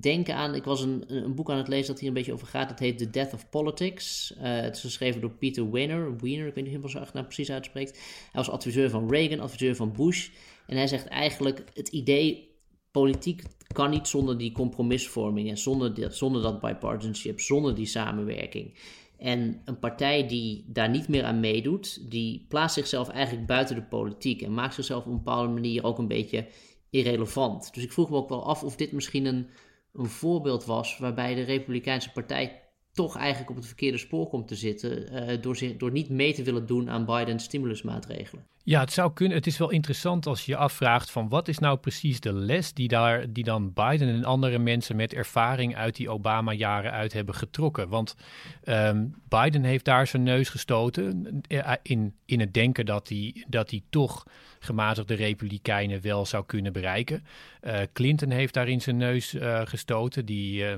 denken 0.00 0.34
aan. 0.34 0.54
Ik 0.54 0.64
was 0.64 0.80
een, 0.80 1.04
een 1.06 1.34
boek 1.34 1.50
aan 1.50 1.56
het 1.56 1.68
lezen 1.68 1.86
dat 1.86 1.98
hier 1.98 2.08
een 2.08 2.14
beetje 2.14 2.32
over 2.32 2.46
gaat. 2.46 2.70
Het 2.70 2.78
heet 2.78 2.98
The 2.98 3.10
Death 3.10 3.34
of 3.34 3.48
Politics. 3.48 4.34
Uh, 4.36 4.42
het 4.42 4.76
is 4.76 4.80
geschreven 4.80 5.20
door 5.20 5.30
Peter 5.30 5.70
Weiner. 5.70 6.16
Weiner, 6.16 6.46
ik 6.46 6.54
weet 6.54 6.64
niet 6.64 6.76
hoe 6.76 6.90
zijn 6.90 7.02
achternaam 7.02 7.26
precies 7.26 7.50
uitspreekt. 7.50 7.92
Hij 7.92 8.44
was 8.44 8.50
adviseur 8.50 8.90
van 8.90 9.10
Reagan, 9.10 9.40
adviseur 9.40 9.76
van 9.76 9.92
Bush. 9.92 10.28
En 10.66 10.76
hij 10.76 10.86
zegt 10.86 11.06
eigenlijk: 11.06 11.64
het 11.74 11.88
idee. 11.88 12.50
Politiek 12.90 13.42
kan 13.66 13.90
niet 13.90 14.08
zonder 14.08 14.38
die 14.38 14.52
compromisvorming 14.52 15.48
en 15.48 15.58
zonder, 15.58 16.12
zonder 16.12 16.42
dat 16.42 16.60
bipartisanship, 16.60 17.40
zonder 17.40 17.74
die 17.74 17.86
samenwerking. 17.86 18.74
En 19.18 19.60
een 19.64 19.78
partij 19.78 20.28
die 20.28 20.64
daar 20.66 20.90
niet 20.90 21.08
meer 21.08 21.24
aan 21.24 21.40
meedoet, 21.40 22.10
die 22.10 22.46
plaatst 22.48 22.74
zichzelf 22.74 23.08
eigenlijk 23.08 23.46
buiten 23.46 23.74
de 23.74 23.82
politiek 23.82 24.42
en 24.42 24.54
maakt 24.54 24.74
zichzelf 24.74 25.04
op 25.04 25.10
een 25.10 25.16
bepaalde 25.16 25.52
manier 25.52 25.84
ook 25.84 25.98
een 25.98 26.08
beetje 26.08 26.46
irrelevant. 26.90 27.74
Dus 27.74 27.84
ik 27.84 27.92
vroeg 27.92 28.10
me 28.10 28.16
ook 28.16 28.28
wel 28.28 28.46
af 28.46 28.62
of 28.62 28.76
dit 28.76 28.92
misschien 28.92 29.24
een 29.24 29.46
een 29.92 30.08
voorbeeld 30.08 30.64
was 30.64 30.98
waarbij 30.98 31.34
de 31.34 31.42
Republikeinse 31.42 32.12
Partij 32.12 32.61
toch 32.92 33.16
eigenlijk 33.16 33.50
op 33.50 33.56
het 33.56 33.66
verkeerde 33.66 33.98
spoor 33.98 34.28
komt 34.28 34.48
te 34.48 34.54
zitten 34.54 35.12
uh, 35.12 35.42
door, 35.42 35.56
zich, 35.56 35.76
door 35.76 35.92
niet 35.92 36.08
mee 36.08 36.34
te 36.34 36.42
willen 36.42 36.66
doen 36.66 36.90
aan 36.90 37.04
Biden's 37.04 37.44
stimulusmaatregelen. 37.44 38.46
Ja, 38.64 38.80
het 38.80 38.92
zou 38.92 39.12
kunnen. 39.12 39.36
Het 39.36 39.46
is 39.46 39.58
wel 39.58 39.70
interessant 39.70 40.26
als 40.26 40.44
je 40.44 40.52
je 40.52 40.58
afvraagt 40.58 41.10
van 41.10 41.28
wat 41.28 41.48
is 41.48 41.58
nou 41.58 41.78
precies 41.78 42.20
de 42.20 42.32
les 42.32 42.72
die, 42.72 42.88
daar, 42.88 43.32
die 43.32 43.44
dan 43.44 43.72
Biden 43.72 44.08
en 44.08 44.24
andere 44.24 44.58
mensen 44.58 44.96
met 44.96 45.14
ervaring 45.14 45.76
uit 45.76 45.96
die 45.96 46.10
Obama-jaren 46.10 46.92
uit 46.92 47.12
hebben 47.12 47.34
getrokken. 47.34 47.88
Want 47.88 48.16
um, 48.64 49.14
Biden 49.28 49.64
heeft 49.64 49.84
daar 49.84 50.06
zijn 50.06 50.22
neus 50.22 50.48
gestoten 50.48 51.40
eh, 51.48 51.72
in, 51.82 52.14
in 52.24 52.40
het 52.40 52.54
denken 52.54 52.86
dat 52.86 53.08
hij, 53.08 53.44
dat 53.48 53.70
hij 53.70 53.82
toch 53.90 54.26
gematigde 54.58 55.14
republikeinen 55.14 56.02
wel 56.02 56.26
zou 56.26 56.44
kunnen 56.46 56.72
bereiken. 56.72 57.24
Uh, 57.62 57.78
Clinton 57.92 58.30
heeft 58.30 58.54
daarin 58.54 58.80
zijn 58.80 58.96
neus 58.96 59.36
gestoten. 59.64 60.26
Die 60.26 60.62
uh, 60.62 60.74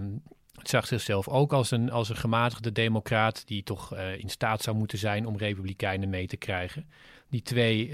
zag 0.63 0.87
zichzelf 0.87 1.29
ook 1.29 1.53
als 1.53 1.71
een, 1.71 1.91
als 1.91 2.09
een 2.09 2.17
gematigde 2.17 2.73
democraat 2.73 3.47
die 3.47 3.63
toch 3.63 3.97
in 3.97 4.29
staat 4.29 4.63
zou 4.63 4.77
moeten 4.77 4.99
zijn 4.99 5.27
om 5.27 5.37
republikeinen 5.37 6.09
mee 6.09 6.27
te 6.27 6.37
krijgen. 6.37 6.87
Die 7.31 7.43
twee, 7.43 7.89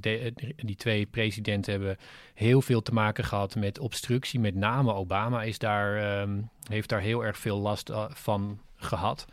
de, 0.00 0.32
die 0.56 0.76
twee 0.76 1.06
presidenten 1.06 1.72
hebben 1.72 1.96
heel 2.34 2.62
veel 2.62 2.82
te 2.82 2.92
maken 2.92 3.24
gehad 3.24 3.56
met 3.56 3.78
obstructie. 3.78 4.40
Met 4.40 4.54
name 4.54 4.94
Obama 4.94 5.42
is 5.42 5.58
daar, 5.58 6.20
ehm, 6.20 6.40
heeft 6.68 6.88
daar 6.88 7.00
heel 7.00 7.24
erg 7.24 7.38
veel 7.38 7.58
last 7.58 7.90
van 8.08 8.60
gehad. 8.76 9.26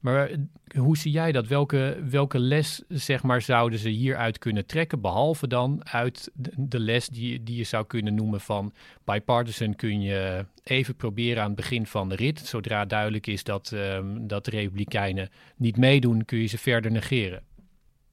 Maar 0.00 0.30
eh, 0.30 0.38
hoe 0.80 0.96
zie 0.96 1.12
jij 1.12 1.32
dat? 1.32 1.46
Welke, 1.46 1.96
welke 2.10 2.38
les 2.38 2.82
zeg 2.88 3.22
maar, 3.22 3.42
zouden 3.42 3.78
ze 3.78 3.88
hieruit 3.88 4.38
kunnen 4.38 4.66
trekken? 4.66 5.00
Behalve 5.00 5.48
dan 5.48 5.88
uit 5.88 6.30
de, 6.56 6.80
les 6.80 7.08
die, 7.08 7.42
die 7.42 7.56
je 7.56 7.64
zou 7.64 7.86
kunnen 7.86 8.14
noemen 8.14 8.40
van 8.40 8.72
bipartisan 9.04 9.74
kun 9.74 10.00
je 10.00 10.44
even 10.62 10.96
proberen 10.96 11.42
aan 11.42 11.48
het 11.48 11.56
begin 11.56 11.86
van 11.86 12.08
de 12.08 12.14
rit. 12.14 12.38
Zodra 12.38 12.84
duidelijk 12.84 13.26
is 13.26 13.44
dat, 13.44 13.70
um, 13.74 14.26
dat 14.26 14.44
de 14.44 14.50
Republikeinen 14.50 15.28
niet 15.56 15.76
meedoen, 15.76 16.24
kun 16.24 16.38
je 16.38 16.46
ze 16.46 16.58
verder 16.58 16.90
negeren. 16.90 17.42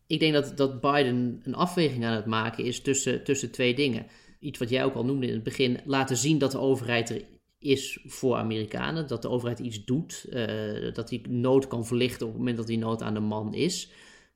Ik 0.08 0.20
denk 0.20 0.34
dat, 0.34 0.58
dat 0.58 0.82
Biden 0.82 1.42
een 1.44 1.56
afweging 1.56 2.06
aan 2.06 2.16
het 2.16 2.26
maken 2.26 2.64
is 2.64 2.82
tussen, 2.82 3.24
tussen 3.24 3.52
twee 3.52 3.76
dingen. 3.76 4.06
Iets 4.40 4.60
wat 4.60 4.70
jij 4.70 4.84
ook 4.84 4.96
al 4.96 5.06
noemde 5.06 5.28
in 5.28 5.34
het 5.34 5.44
begin, 5.44 5.80
laten 5.86 6.18
zien 6.18 6.38
dat 6.38 6.52
de 6.52 6.60
overheid 6.60 7.10
er 7.10 7.22
is 7.66 8.00
voor 8.06 8.36
Amerikanen. 8.36 9.08
Dat 9.08 9.22
de 9.22 9.30
overheid 9.30 9.60
iets 9.60 9.86
doet. 9.86 10.26
Uh, 10.30 10.94
dat 10.94 11.08
die 11.08 11.30
nood 11.30 11.68
kan 11.68 11.86
verlichten 11.86 12.26
op 12.26 12.32
het 12.32 12.40
moment 12.40 12.58
dat 12.58 12.68
die 12.68 12.78
nood 12.78 13.02
aan 13.02 13.14
de 13.14 13.20
man 13.20 13.54
is. 13.54 13.90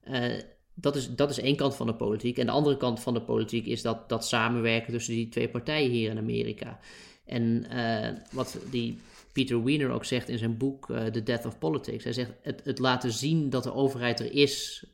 Uh, 0.10 0.26
dat 0.74 0.96
is, 0.96 1.16
dat 1.16 1.30
is 1.30 1.40
één 1.40 1.56
kant 1.56 1.76
van 1.76 1.88
de 1.88 1.96
politiek. 1.96 2.38
En 2.38 2.46
de 2.46 2.52
andere 2.52 2.78
kant 2.78 3.00
van 3.00 3.14
de 3.14 3.22
politiek 3.22 3.66
is 3.66 3.82
dat, 3.82 4.10
dat 4.10 4.26
samenwerken 4.26 4.94
tussen 4.94 5.14
die 5.14 5.30
twee 5.30 5.50
partijen 5.50 5.92
hier 5.92 6.10
in 6.10 6.18
Amerika. 6.18 6.80
En 7.26 7.66
uh, 7.72 8.08
wat 8.32 8.58
die 8.72 8.98
Peter 9.34 9.64
Wiener 9.64 9.90
ook 9.90 10.06
zegt 10.06 10.30
in 10.30 10.38
zijn 10.38 10.58
boek 10.58 10.86
The 10.86 11.24
Death 11.24 11.46
of 11.46 11.58
Politics. 11.58 12.04
Hij 12.04 12.14
zegt 12.14 12.32
het, 12.42 12.62
het 12.64 12.80
laten 12.80 13.12
zien 13.12 13.50
dat 13.50 13.64
de 13.64 13.74
overheid 13.74 14.20
er 14.20 14.34
is 14.34 14.86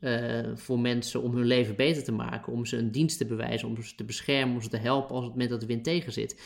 voor 0.56 0.80
mensen 0.80 1.22
om 1.22 1.36
hun 1.36 1.46
leven 1.46 1.76
beter 1.76 2.04
te 2.04 2.12
maken. 2.12 2.54
Om 2.54 2.66
ze 2.66 2.78
een 2.78 2.92
dienst 2.92 3.18
te 3.18 3.26
bewijzen, 3.26 3.68
om 3.68 3.84
ze 3.84 3.96
te 3.96 4.04
beschermen, 4.04 4.56
om 4.56 4.62
ze 4.62 4.70
te 4.70 4.78
helpen 4.78 5.16
als 5.16 5.24
het 5.24 5.34
moment 5.34 5.50
dat 5.50 5.60
de 5.60 5.66
wind 5.66 5.84
tegen 5.84 6.14
zit. 6.14 6.42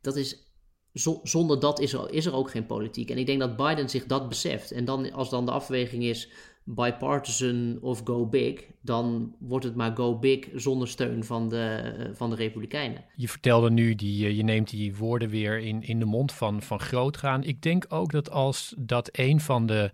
Dat 0.00 0.16
is 0.16 0.51
zonder 1.22 1.60
dat 1.60 1.80
is 1.80 1.92
er, 1.92 2.12
is 2.12 2.26
er 2.26 2.34
ook 2.34 2.50
geen 2.50 2.66
politiek. 2.66 3.10
En 3.10 3.18
ik 3.18 3.26
denk 3.26 3.40
dat 3.40 3.56
Biden 3.56 3.88
zich 3.88 4.06
dat 4.06 4.28
beseft. 4.28 4.70
En 4.70 4.84
dan, 4.84 5.12
als 5.12 5.30
dan 5.30 5.46
de 5.46 5.52
afweging 5.52 6.02
is 6.02 6.28
bipartisan 6.64 7.78
of 7.80 8.00
go 8.04 8.26
big, 8.26 8.64
dan 8.80 9.34
wordt 9.38 9.64
het 9.64 9.74
maar 9.74 9.96
go 9.96 10.18
big 10.18 10.48
zonder 10.54 10.88
steun 10.88 11.24
van 11.24 11.48
de, 11.48 11.94
eh, 11.98 12.10
van 12.12 12.30
de 12.30 12.36
Republikeinen. 12.36 13.04
Je 13.16 13.28
vertelde 13.28 13.70
nu, 13.70 13.94
die, 13.94 14.26
eh, 14.26 14.36
je 14.36 14.42
neemt 14.42 14.70
die 14.70 14.96
woorden 14.96 15.28
weer 15.28 15.58
in, 15.58 15.82
in 15.82 15.98
de 15.98 16.04
mond 16.04 16.32
van, 16.32 16.62
van 16.62 16.80
groot 16.80 17.16
gaan. 17.16 17.44
Ik 17.44 17.62
denk 17.62 17.84
ook 17.88 18.12
dat 18.12 18.30
als 18.30 18.74
dat 18.78 19.08
een 19.12 19.40
van 19.40 19.66
de 19.66 19.90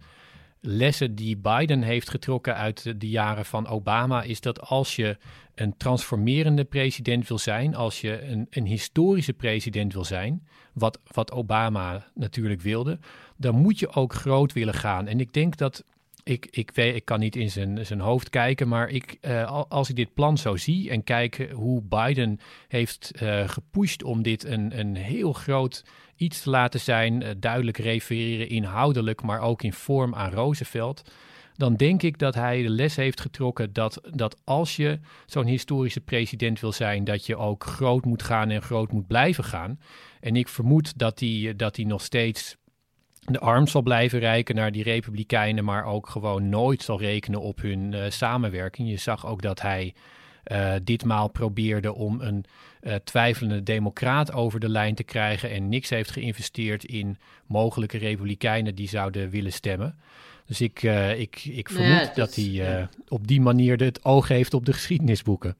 lessen 0.60 1.14
die 1.14 1.36
Biden 1.36 1.82
heeft 1.82 2.10
getrokken 2.10 2.54
uit 2.54 3.00
de 3.00 3.08
jaren 3.08 3.44
van 3.44 3.66
Obama 3.66 4.22
is 4.22 4.40
dat 4.40 4.60
als 4.60 4.96
je 4.96 5.16
een 5.54 5.76
transformerende 5.76 6.64
president 6.64 7.28
wil 7.28 7.38
zijn, 7.38 7.74
als 7.74 8.00
je 8.00 8.22
een, 8.22 8.46
een 8.50 8.66
historische 8.66 9.32
president 9.32 9.92
wil 9.92 10.04
zijn, 10.04 10.46
wat, 10.72 11.00
wat 11.12 11.32
Obama 11.32 12.06
natuurlijk 12.14 12.60
wilde, 12.60 12.98
dan 13.36 13.54
moet 13.54 13.78
je 13.78 13.88
ook 13.88 14.14
groot 14.14 14.52
willen 14.52 14.74
gaan. 14.74 15.06
En 15.06 15.20
ik 15.20 15.32
denk 15.32 15.56
dat 15.56 15.84
ik, 16.28 16.46
ik, 16.50 16.70
weet, 16.74 16.94
ik 16.94 17.04
kan 17.04 17.20
niet 17.20 17.36
in 17.36 17.50
zijn, 17.50 17.86
zijn 17.86 18.00
hoofd 18.00 18.30
kijken, 18.30 18.68
maar 18.68 18.88
ik, 18.88 19.18
uh, 19.20 19.62
als 19.68 19.88
ik 19.88 19.96
dit 19.96 20.14
plan 20.14 20.38
zo 20.38 20.56
zie 20.56 20.90
en 20.90 21.04
kijk 21.04 21.50
hoe 21.52 21.82
Biden 21.82 22.40
heeft 22.68 23.12
uh, 23.22 23.48
gepusht 23.48 24.02
om 24.02 24.22
dit 24.22 24.44
een, 24.44 24.78
een 24.78 24.96
heel 24.96 25.32
groot 25.32 25.84
iets 26.18 26.42
te 26.42 26.50
laten 26.50 26.80
zijn, 26.80 27.20
uh, 27.22 27.28
duidelijk 27.36 27.78
refereren 27.78 28.48
inhoudelijk, 28.48 29.22
maar 29.22 29.40
ook 29.40 29.62
in 29.62 29.72
vorm 29.72 30.14
aan 30.14 30.30
Roosevelt, 30.30 31.10
dan 31.54 31.74
denk 31.74 32.02
ik 32.02 32.18
dat 32.18 32.34
hij 32.34 32.62
de 32.62 32.70
les 32.70 32.96
heeft 32.96 33.20
getrokken 33.20 33.72
dat, 33.72 34.00
dat 34.10 34.36
als 34.44 34.76
je 34.76 34.98
zo'n 35.26 35.46
historische 35.46 36.00
president 36.00 36.60
wil 36.60 36.72
zijn, 36.72 37.04
dat 37.04 37.26
je 37.26 37.36
ook 37.36 37.64
groot 37.64 38.04
moet 38.04 38.22
gaan 38.22 38.50
en 38.50 38.62
groot 38.62 38.92
moet 38.92 39.06
blijven 39.06 39.44
gaan. 39.44 39.80
En 40.20 40.36
ik 40.36 40.48
vermoed 40.48 40.98
dat 40.98 41.20
hij, 41.20 41.52
dat 41.56 41.76
hij 41.76 41.84
nog 41.84 42.02
steeds 42.02 42.56
de 43.20 43.40
arm 43.40 43.66
zal 43.66 43.82
blijven 43.82 44.18
reiken 44.18 44.54
naar 44.54 44.72
die 44.72 44.82
Republikeinen, 44.82 45.64
maar 45.64 45.84
ook 45.84 46.08
gewoon 46.08 46.48
nooit 46.48 46.82
zal 46.82 47.00
rekenen 47.00 47.40
op 47.40 47.60
hun 47.60 47.92
uh, 47.92 48.04
samenwerking. 48.08 48.88
Je 48.88 48.96
zag 48.96 49.26
ook 49.26 49.42
dat 49.42 49.60
hij 49.60 49.94
ditmaal 50.82 51.28
probeerde 51.28 51.94
om 51.94 52.20
een 52.20 52.44
uh, 52.82 52.94
twijfelende 52.94 53.62
democraat 53.62 54.32
over 54.32 54.60
de 54.60 54.68
lijn 54.68 54.94
te 54.94 55.02
krijgen 55.02 55.50
en 55.50 55.68
niks 55.68 55.90
heeft 55.90 56.10
geïnvesteerd 56.10 56.84
in 56.84 57.18
mogelijke 57.46 57.98
republikeinen 57.98 58.74
die 58.74 58.88
zouden 58.88 59.30
willen 59.30 59.52
stemmen. 59.52 59.98
Dus 60.46 60.60
ik, 60.60 60.82
uh, 60.82 61.20
ik, 61.20 61.44
ik 61.44 61.68
vermoed 61.68 62.06
ja, 62.06 62.12
dat 62.14 62.34
hij 62.34 62.44
ja. 62.44 62.88
op 63.08 63.26
die 63.26 63.40
manier 63.40 63.82
het 63.82 64.04
oog 64.04 64.28
heeft 64.28 64.54
op 64.54 64.66
de 64.66 64.72
geschiedenisboeken. 64.72 65.56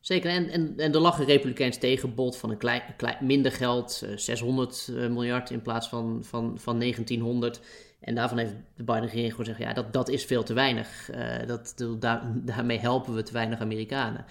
Zeker, 0.00 0.30
en, 0.30 0.48
en, 0.48 0.74
en 0.76 0.92
er 0.92 1.00
lag 1.00 1.18
een 1.18 1.26
republikeins 1.26 1.78
tegenbod 1.78 2.36
van 2.36 2.50
een 2.50 2.58
klein, 2.58 2.82
klein, 2.96 3.16
minder 3.20 3.52
geld, 3.52 4.06
600 4.16 4.88
miljard 4.88 5.50
in 5.50 5.62
plaats 5.62 5.88
van, 5.88 6.18
van, 6.24 6.58
van 6.58 6.78
1900. 6.78 7.60
En 8.00 8.14
daarvan 8.14 8.38
heeft 8.38 8.54
de 8.76 8.84
Biden-regering 8.84 9.34
gezegd, 9.34 9.58
ja, 9.58 9.72
dat, 9.72 9.92
dat 9.92 10.08
is 10.08 10.24
veel 10.24 10.42
te 10.42 10.52
weinig. 10.52 11.10
Uh, 11.14 11.46
dat, 11.46 11.74
daar, 11.98 12.32
daarmee 12.34 12.78
helpen 12.78 13.14
we 13.14 13.22
te 13.22 13.32
weinig 13.32 13.60
Amerikanen. 13.60 14.24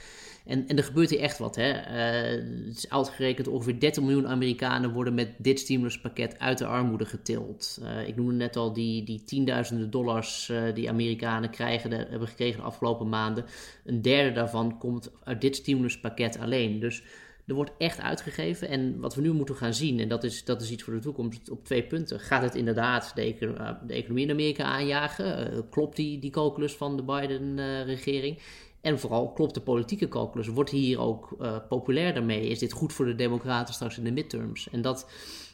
En, 0.45 0.67
en 0.67 0.77
er 0.77 0.83
gebeurt 0.83 1.09
hier 1.09 1.19
echt 1.19 1.37
wat. 1.37 1.55
Hè? 1.55 1.69
Uh, 1.69 2.67
het 2.67 2.77
is 2.77 2.89
uitgerekend 2.89 3.47
ongeveer 3.47 3.79
30 3.79 4.03
miljoen 4.03 4.27
Amerikanen 4.27 4.91
worden 4.91 5.13
met 5.13 5.31
dit 5.37 5.59
stimuluspakket 5.59 6.39
uit 6.39 6.57
de 6.57 6.65
armoede 6.65 7.05
getild. 7.05 7.79
Uh, 7.81 8.07
ik 8.07 8.15
noemde 8.15 8.33
net 8.33 8.55
al 8.55 8.73
die, 8.73 9.03
die 9.03 9.23
tienduizenden 9.23 9.89
dollars 9.91 10.51
die 10.73 10.89
Amerikanen 10.89 11.49
krijgen, 11.49 11.91
hebben 11.91 12.27
gekregen 12.27 12.59
de 12.59 12.65
afgelopen 12.65 13.09
maanden. 13.09 13.45
Een 13.85 14.01
derde 14.01 14.31
daarvan 14.31 14.77
komt 14.77 15.11
uit 15.23 15.41
dit 15.41 15.55
stimuluspakket 15.55 16.39
alleen. 16.39 16.79
Dus 16.79 17.03
er 17.49 17.55
wordt 17.55 17.71
echt 17.77 18.01
uitgegeven. 18.01 18.69
En 18.69 18.99
wat 18.99 19.15
we 19.15 19.21
nu 19.21 19.31
moeten 19.31 19.55
gaan 19.55 19.73
zien, 19.73 19.99
en 19.99 20.07
dat 20.07 20.23
is, 20.23 20.43
dat 20.43 20.61
is 20.61 20.71
iets 20.71 20.83
voor 20.83 20.93
de 20.93 20.99
toekomst, 20.99 21.49
op 21.49 21.65
twee 21.65 21.83
punten. 21.83 22.19
Gaat 22.19 22.41
het 22.41 22.55
inderdaad 22.55 23.11
de, 23.15 23.35
eh, 23.35 23.97
economie 23.97 24.25
in 24.25 24.31
Amerika 24.31 24.63
aanjagen? 24.63 25.53
Uh, 25.53 25.59
klopt 25.69 25.95
die, 25.95 26.19
die 26.19 26.31
calculus 26.31 26.73
van 26.73 26.95
de 26.95 27.03
Biden-regering? 27.03 28.39
en 28.81 28.99
vooral 28.99 29.31
klopt 29.31 29.53
de 29.53 29.61
politieke 29.61 30.07
calculus? 30.07 30.47
Wordt 30.47 30.69
hier 30.69 30.99
ook 30.99 31.35
uh, 31.41 31.57
populair 31.69 32.13
daarmee? 32.13 32.49
Is 32.49 32.59
dit 32.59 32.71
goed 32.71 32.93
voor 32.93 33.05
de 33.05 33.15
Democraten 33.15 33.73
straks 33.73 33.97
in 33.97 34.03
de 34.03 34.11
midterms? 34.11 34.69
En 34.69 34.81
dat, 34.81 35.09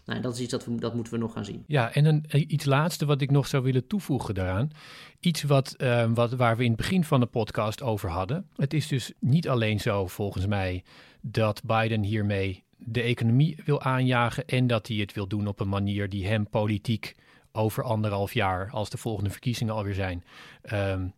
nou, 0.05 0.21
dat 0.21 0.33
is 0.33 0.39
iets 0.39 0.51
dat, 0.51 0.65
we, 0.65 0.75
dat 0.75 0.93
moeten 0.93 1.13
we 1.13 1.19
nog 1.19 1.33
gaan 1.33 1.45
zien. 1.45 1.63
Ja, 1.67 1.93
en 1.93 2.05
een, 2.05 2.25
iets 2.53 2.65
laatste 2.65 3.05
wat 3.05 3.21
ik 3.21 3.31
nog 3.31 3.47
zou 3.47 3.63
willen 3.63 3.87
toevoegen 3.87 4.33
daaraan. 4.33 4.71
Iets 5.19 5.43
wat, 5.43 5.75
wat, 6.13 6.33
waar 6.33 6.57
we 6.57 6.63
in 6.63 6.71
het 6.71 6.77
begin 6.77 7.03
van 7.03 7.19
de 7.19 7.25
podcast 7.25 7.81
over 7.81 8.09
hadden. 8.09 8.47
Het 8.55 8.73
is 8.73 8.87
dus 8.87 9.11
niet 9.19 9.49
alleen 9.49 9.79
zo, 9.79 10.07
volgens 10.07 10.45
mij, 10.45 10.83
dat 11.27 11.61
Biden 11.63 12.03
hiermee 12.03 12.63
de 12.77 13.01
economie 13.01 13.57
wil 13.65 13.81
aanjagen 13.81 14.47
en 14.47 14.67
dat 14.67 14.87
hij 14.87 14.97
het 14.97 15.13
wil 15.13 15.27
doen 15.27 15.47
op 15.47 15.59
een 15.59 15.69
manier 15.69 16.09
die 16.09 16.27
hem 16.27 16.49
politiek 16.49 17.15
over 17.51 17.83
anderhalf 17.83 18.33
jaar, 18.33 18.69
als 18.71 18.89
de 18.89 18.97
volgende 18.97 19.29
verkiezingen 19.29 19.73
alweer 19.73 19.93
zijn, 19.93 20.23
um, 20.73 21.13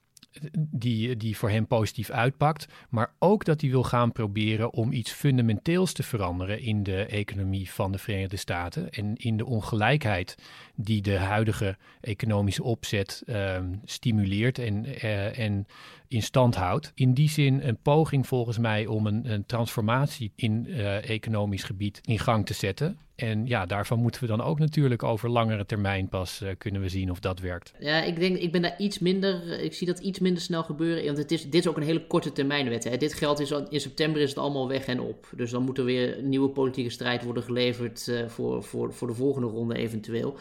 die, 0.69 1.17
die 1.17 1.37
voor 1.37 1.49
hem 1.49 1.67
positief 1.67 2.09
uitpakt. 2.09 2.67
Maar 2.89 3.13
ook 3.19 3.45
dat 3.45 3.61
hij 3.61 3.69
wil 3.69 3.83
gaan 3.83 4.11
proberen 4.11 4.73
om 4.73 4.91
iets 4.91 5.11
fundamenteels 5.11 5.93
te 5.93 6.03
veranderen 6.03 6.61
in 6.61 6.83
de 6.83 7.05
economie 7.05 7.71
van 7.71 7.91
de 7.91 7.97
Verenigde 7.97 8.37
Staten. 8.37 8.89
En 8.89 9.15
in 9.15 9.37
de 9.37 9.45
ongelijkheid 9.45 10.37
die 10.75 11.01
de 11.01 11.17
huidige 11.17 11.77
economische 12.01 12.63
opzet 12.63 13.23
um, 13.27 13.81
stimuleert 13.85 14.59
en, 14.59 14.85
uh, 14.85 15.39
en 15.39 15.67
in 16.07 16.23
stand 16.23 16.55
houdt. 16.55 16.91
In 16.95 17.13
die 17.13 17.29
zin 17.29 17.67
een 17.67 17.77
poging 17.81 18.27
volgens 18.27 18.57
mij 18.57 18.85
om 18.85 19.07
een, 19.07 19.31
een 19.31 19.45
transformatie 19.45 20.31
in 20.35 20.65
uh, 20.67 21.09
economisch 21.09 21.63
gebied 21.63 21.99
in 22.03 22.19
gang 22.19 22.45
te 22.45 22.53
zetten. 22.53 22.97
En 23.15 23.45
ja, 23.45 23.65
daarvan 23.65 23.99
moeten 23.99 24.21
we 24.21 24.27
dan 24.27 24.41
ook 24.41 24.59
natuurlijk 24.59 25.03
over 25.03 25.29
langere 25.29 25.65
termijn 25.65 26.09
pas 26.09 26.41
uh, 26.41 26.49
kunnen 26.57 26.81
we 26.81 26.89
zien 26.89 27.11
of 27.11 27.19
dat 27.19 27.39
werkt. 27.39 27.73
Ja, 27.79 28.03
ik 28.03 28.19
denk, 28.19 28.37
ik 28.37 28.51
ben 28.51 28.61
daar 28.61 28.79
iets 28.79 28.99
minder, 28.99 29.59
ik 29.63 29.73
zie 29.73 29.87
dat 29.87 29.99
iets 29.99 30.19
minder 30.19 30.41
snel 30.41 30.63
gebeuren. 30.63 31.05
Want 31.05 31.17
het 31.17 31.31
is, 31.31 31.43
dit 31.43 31.53
is 31.53 31.67
ook 31.67 31.77
een 31.77 31.83
hele 31.83 32.07
korte 32.07 32.31
termijnwet. 32.31 32.83
Hè. 32.83 32.97
Dit 32.97 33.13
geld 33.13 33.39
is 33.39 33.51
in 33.69 33.81
september 33.81 34.21
is 34.21 34.29
het 34.29 34.37
allemaal 34.37 34.67
weg 34.67 34.85
en 34.85 34.99
op. 34.99 35.29
Dus 35.35 35.51
dan 35.51 35.63
moet 35.63 35.77
er 35.77 35.85
weer 35.85 36.23
nieuwe 36.23 36.49
politieke 36.49 36.89
strijd 36.89 37.23
worden 37.23 37.43
geleverd 37.43 38.07
uh, 38.07 38.27
voor, 38.27 38.63
voor, 38.63 38.93
voor 38.93 39.07
de 39.07 39.13
volgende 39.13 39.47
ronde 39.47 39.75
eventueel. 39.75 40.37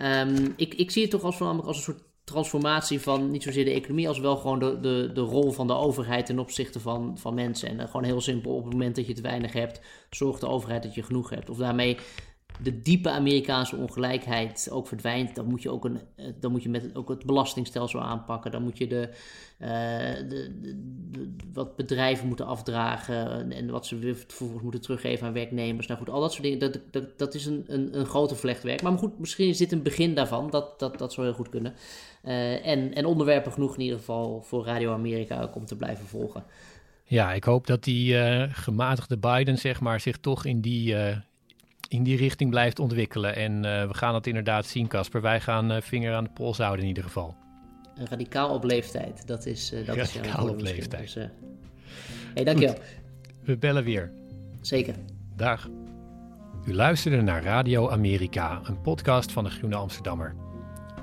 Um, 0.00 0.52
ik, 0.56 0.74
ik 0.74 0.90
zie 0.90 1.02
het 1.02 1.10
toch 1.10 1.22
als, 1.22 1.36
voornamelijk 1.36 1.68
als 1.68 1.76
een 1.76 1.82
soort 1.82 2.02
transformatie 2.28 3.00
van 3.00 3.30
niet 3.30 3.42
zozeer 3.42 3.64
de 3.64 3.70
economie, 3.70 4.08
als 4.08 4.18
wel 4.18 4.36
gewoon 4.36 4.58
de, 4.58 4.80
de, 4.80 5.10
de 5.14 5.20
rol 5.20 5.50
van 5.50 5.66
de 5.66 5.74
overheid 5.74 6.26
ten 6.26 6.38
opzichte 6.38 6.80
van, 6.80 7.18
van 7.18 7.34
mensen. 7.34 7.78
En 7.78 7.86
gewoon 7.86 8.04
heel 8.04 8.20
simpel, 8.20 8.54
op 8.54 8.64
het 8.64 8.72
moment 8.72 8.96
dat 8.96 9.06
je 9.06 9.12
te 9.12 9.22
weinig 9.22 9.52
hebt, 9.52 9.80
zorgt 10.10 10.40
de 10.40 10.48
overheid 10.48 10.82
dat 10.82 10.94
je 10.94 11.02
genoeg 11.02 11.30
hebt. 11.30 11.50
Of 11.50 11.56
daarmee 11.56 11.96
de 12.62 12.82
diepe 12.82 13.10
Amerikaanse 13.10 13.76
ongelijkheid 13.76 14.68
ook 14.70 14.86
verdwijnt, 14.86 15.34
dan 15.34 15.46
moet 15.46 15.62
je 15.62 15.70
ook 15.70 15.84
een, 15.84 16.00
eh, 16.16 16.26
dan 16.40 16.50
moet 16.50 16.62
je 16.62 16.68
met 16.68 16.96
ook 16.96 17.08
het 17.08 17.26
belastingstelsel 17.26 18.00
aanpakken. 18.00 18.50
Dan 18.50 18.62
moet 18.62 18.78
je 18.78 18.86
de, 18.86 19.08
uh, 19.58 19.68
de, 20.28 20.50
wat 21.52 21.76
bedrijven 21.76 22.26
moeten 22.26 22.46
afdragen 22.46 23.52
en 23.52 23.70
wat 23.70 23.86
ze 23.86 24.14
vervolgens 24.14 24.62
moeten 24.62 24.80
teruggeven 24.80 25.26
aan 25.26 25.32
werknemers. 25.32 25.86
Nou 25.86 25.98
goed, 25.98 26.10
al 26.10 26.20
dat 26.20 26.32
soort 26.32 26.42
dingen, 26.42 26.58
dat, 26.58 26.80
dat, 26.90 27.18
dat 27.18 27.34
is 27.34 27.46
een, 27.46 27.64
een, 27.66 27.98
een 27.98 28.06
grote 28.06 28.34
vlechtwerk. 28.34 28.82
Maar 28.82 28.98
goed, 28.98 29.18
misschien 29.18 29.48
is 29.48 29.58
dit 29.58 29.72
een 29.72 29.82
begin 29.82 30.14
daarvan. 30.14 30.50
Dat, 30.50 30.78
dat, 30.78 30.98
dat 30.98 31.12
zou 31.12 31.26
heel 31.26 31.36
goed 31.36 31.48
kunnen. 31.48 31.74
Uh, 32.24 32.66
en, 32.66 32.94
en 32.94 33.04
onderwerpen 33.04 33.52
genoeg 33.52 33.74
in 33.74 33.80
ieder 33.80 33.98
geval 33.98 34.42
voor 34.42 34.64
Radio 34.64 34.92
Amerika 34.92 35.42
ook 35.42 35.54
om 35.54 35.66
te 35.66 35.76
blijven 35.76 36.06
volgen. 36.06 36.44
Ja, 37.04 37.32
ik 37.32 37.44
hoop 37.44 37.66
dat 37.66 37.84
die 37.84 38.14
gematigde 38.48 39.18
Biden 39.18 39.58
zeg 39.58 39.80
maar, 39.80 40.00
zich 40.00 40.18
toch 40.18 40.44
in 40.44 40.60
die, 40.60 40.94
in 41.88 42.02
die 42.02 42.16
richting 42.16 42.50
blijft 42.50 42.78
ontwikkelen. 42.78 43.36
En 43.36 43.52
uh, 43.52 43.86
we 43.86 43.94
gaan 43.94 44.12
dat 44.12 44.26
inderdaad 44.26 44.66
zien, 44.66 44.86
Casper. 44.86 45.20
Wij 45.20 45.40
gaan 45.40 45.82
vinger 45.82 46.14
aan 46.14 46.24
de 46.24 46.30
pols 46.30 46.58
houden 46.58 46.82
in 46.82 46.88
ieder 46.88 47.04
geval. 47.04 47.36
Radicaal 47.94 48.54
op 48.54 48.64
leeftijd, 48.64 49.26
dat 49.26 49.46
is, 49.46 49.70
dat 49.86 49.96
Radicaal 49.96 50.46
is 50.46 50.52
op 50.52 50.60
leeftijd. 50.60 51.14
Dus, 51.14 51.28
hey, 52.34 52.44
dankjewel. 52.44 52.74
Goed. 52.74 52.82
We 53.44 53.56
bellen 53.56 53.84
weer. 53.84 54.12
Zeker. 54.60 54.94
Dag. 55.36 55.68
U 56.64 56.74
luisterde 56.74 57.22
naar 57.22 57.42
Radio 57.42 57.90
Amerika, 57.90 58.60
een 58.64 58.80
podcast 58.80 59.32
van 59.32 59.44
de 59.44 59.50
Groene 59.50 59.76
Amsterdammer. 59.76 60.34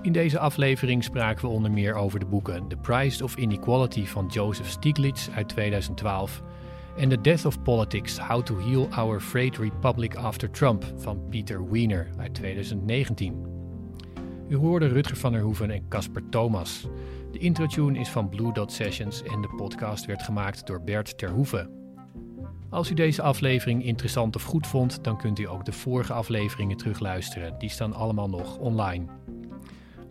In 0.02 0.12
deze 0.12 0.40
aflevering 0.40 1.04
spraken 1.04 1.42
we 1.42 1.54
onder 1.54 1.72
meer 1.72 1.94
over 1.94 2.20
de 2.20 2.26
boeken 2.26 2.68
The 2.68 2.78
Price 2.78 3.24
of 3.24 3.36
Inequality 3.36 4.06
van 4.06 4.28
Joseph 4.28 4.70
Stiglitz 4.70 5.30
uit 5.30 5.50
2012 5.50 6.42
en 6.96 7.10
The 7.10 7.22
Death 7.22 7.46
of 7.46 7.62
Politics: 7.62 8.18
How 8.18 8.44
to 8.44 8.58
Heal 8.58 8.88
Our 8.98 9.20
Frayed 9.20 9.58
Republic 9.58 10.16
After 10.16 10.52
Trump 10.52 10.84
van 10.98 11.20
Peter 11.30 11.70
Wiener 11.70 12.10
uit 12.18 12.34
2019. 12.34 13.46
U 14.48 14.56
hoorde 14.56 14.88
Rutger 14.88 15.18
van 15.18 15.32
der 15.32 15.42
Hoeven 15.42 15.72
en 15.72 15.88
Casper 15.88 16.30
Thomas. 16.30 16.88
De 17.32 17.40
introtune 17.40 18.00
is 18.00 18.10
van 18.10 18.30
Blue 18.30 18.54
Dot 18.54 18.72
Sessions 18.72 19.24
en 19.24 19.42
de 19.42 19.54
podcast 19.58 20.06
werd 20.06 20.24
gemaakt 20.24 20.68
door 20.68 20.82
Bert 20.82 21.18
Terhoeven. 21.18 21.70
Als 22.70 22.92
u 22.92 22.94
deze 22.94 23.22
aflevering 23.22 23.84
interessant 23.84 24.36
of 24.36 24.44
goed 24.44 24.68
vond, 24.68 25.04
dan 25.04 25.18
kunt 25.18 25.40
u 25.40 25.48
ook 25.48 25.66
de 25.66 25.72
vorige 25.72 26.14
afleveringen 26.14 26.78
terugluisteren. 26.78 27.56
Die 27.60 27.70
staan 27.70 27.94
allemaal 27.94 28.30
nog 28.30 28.58
online. 28.58 29.06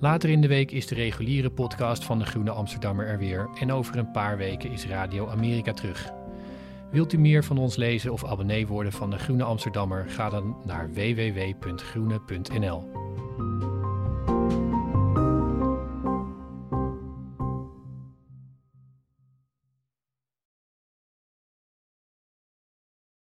Later 0.00 0.30
in 0.30 0.40
de 0.40 0.48
week 0.48 0.70
is 0.70 0.86
de 0.86 0.94
reguliere 0.94 1.50
podcast 1.50 2.04
van 2.04 2.18
de 2.18 2.24
Groene 2.24 2.50
Amsterdammer 2.50 3.06
er 3.06 3.18
weer 3.18 3.48
en 3.60 3.72
over 3.72 3.98
een 3.98 4.10
paar 4.10 4.36
weken 4.36 4.70
is 4.70 4.86
Radio 4.86 5.28
Amerika 5.28 5.72
terug. 5.72 6.23
Wilt 6.94 7.12
u 7.12 7.18
meer 7.18 7.44
van 7.44 7.58
ons 7.58 7.76
lezen 7.76 8.12
of 8.12 8.24
abonnee 8.24 8.66
worden 8.66 8.92
van 8.92 9.10
de 9.10 9.18
Groene 9.18 9.44
Amsterdammer? 9.44 10.04
Ga 10.08 10.30
dan 10.30 10.56
naar 10.64 10.92
www.groene.nl. 10.92 13.03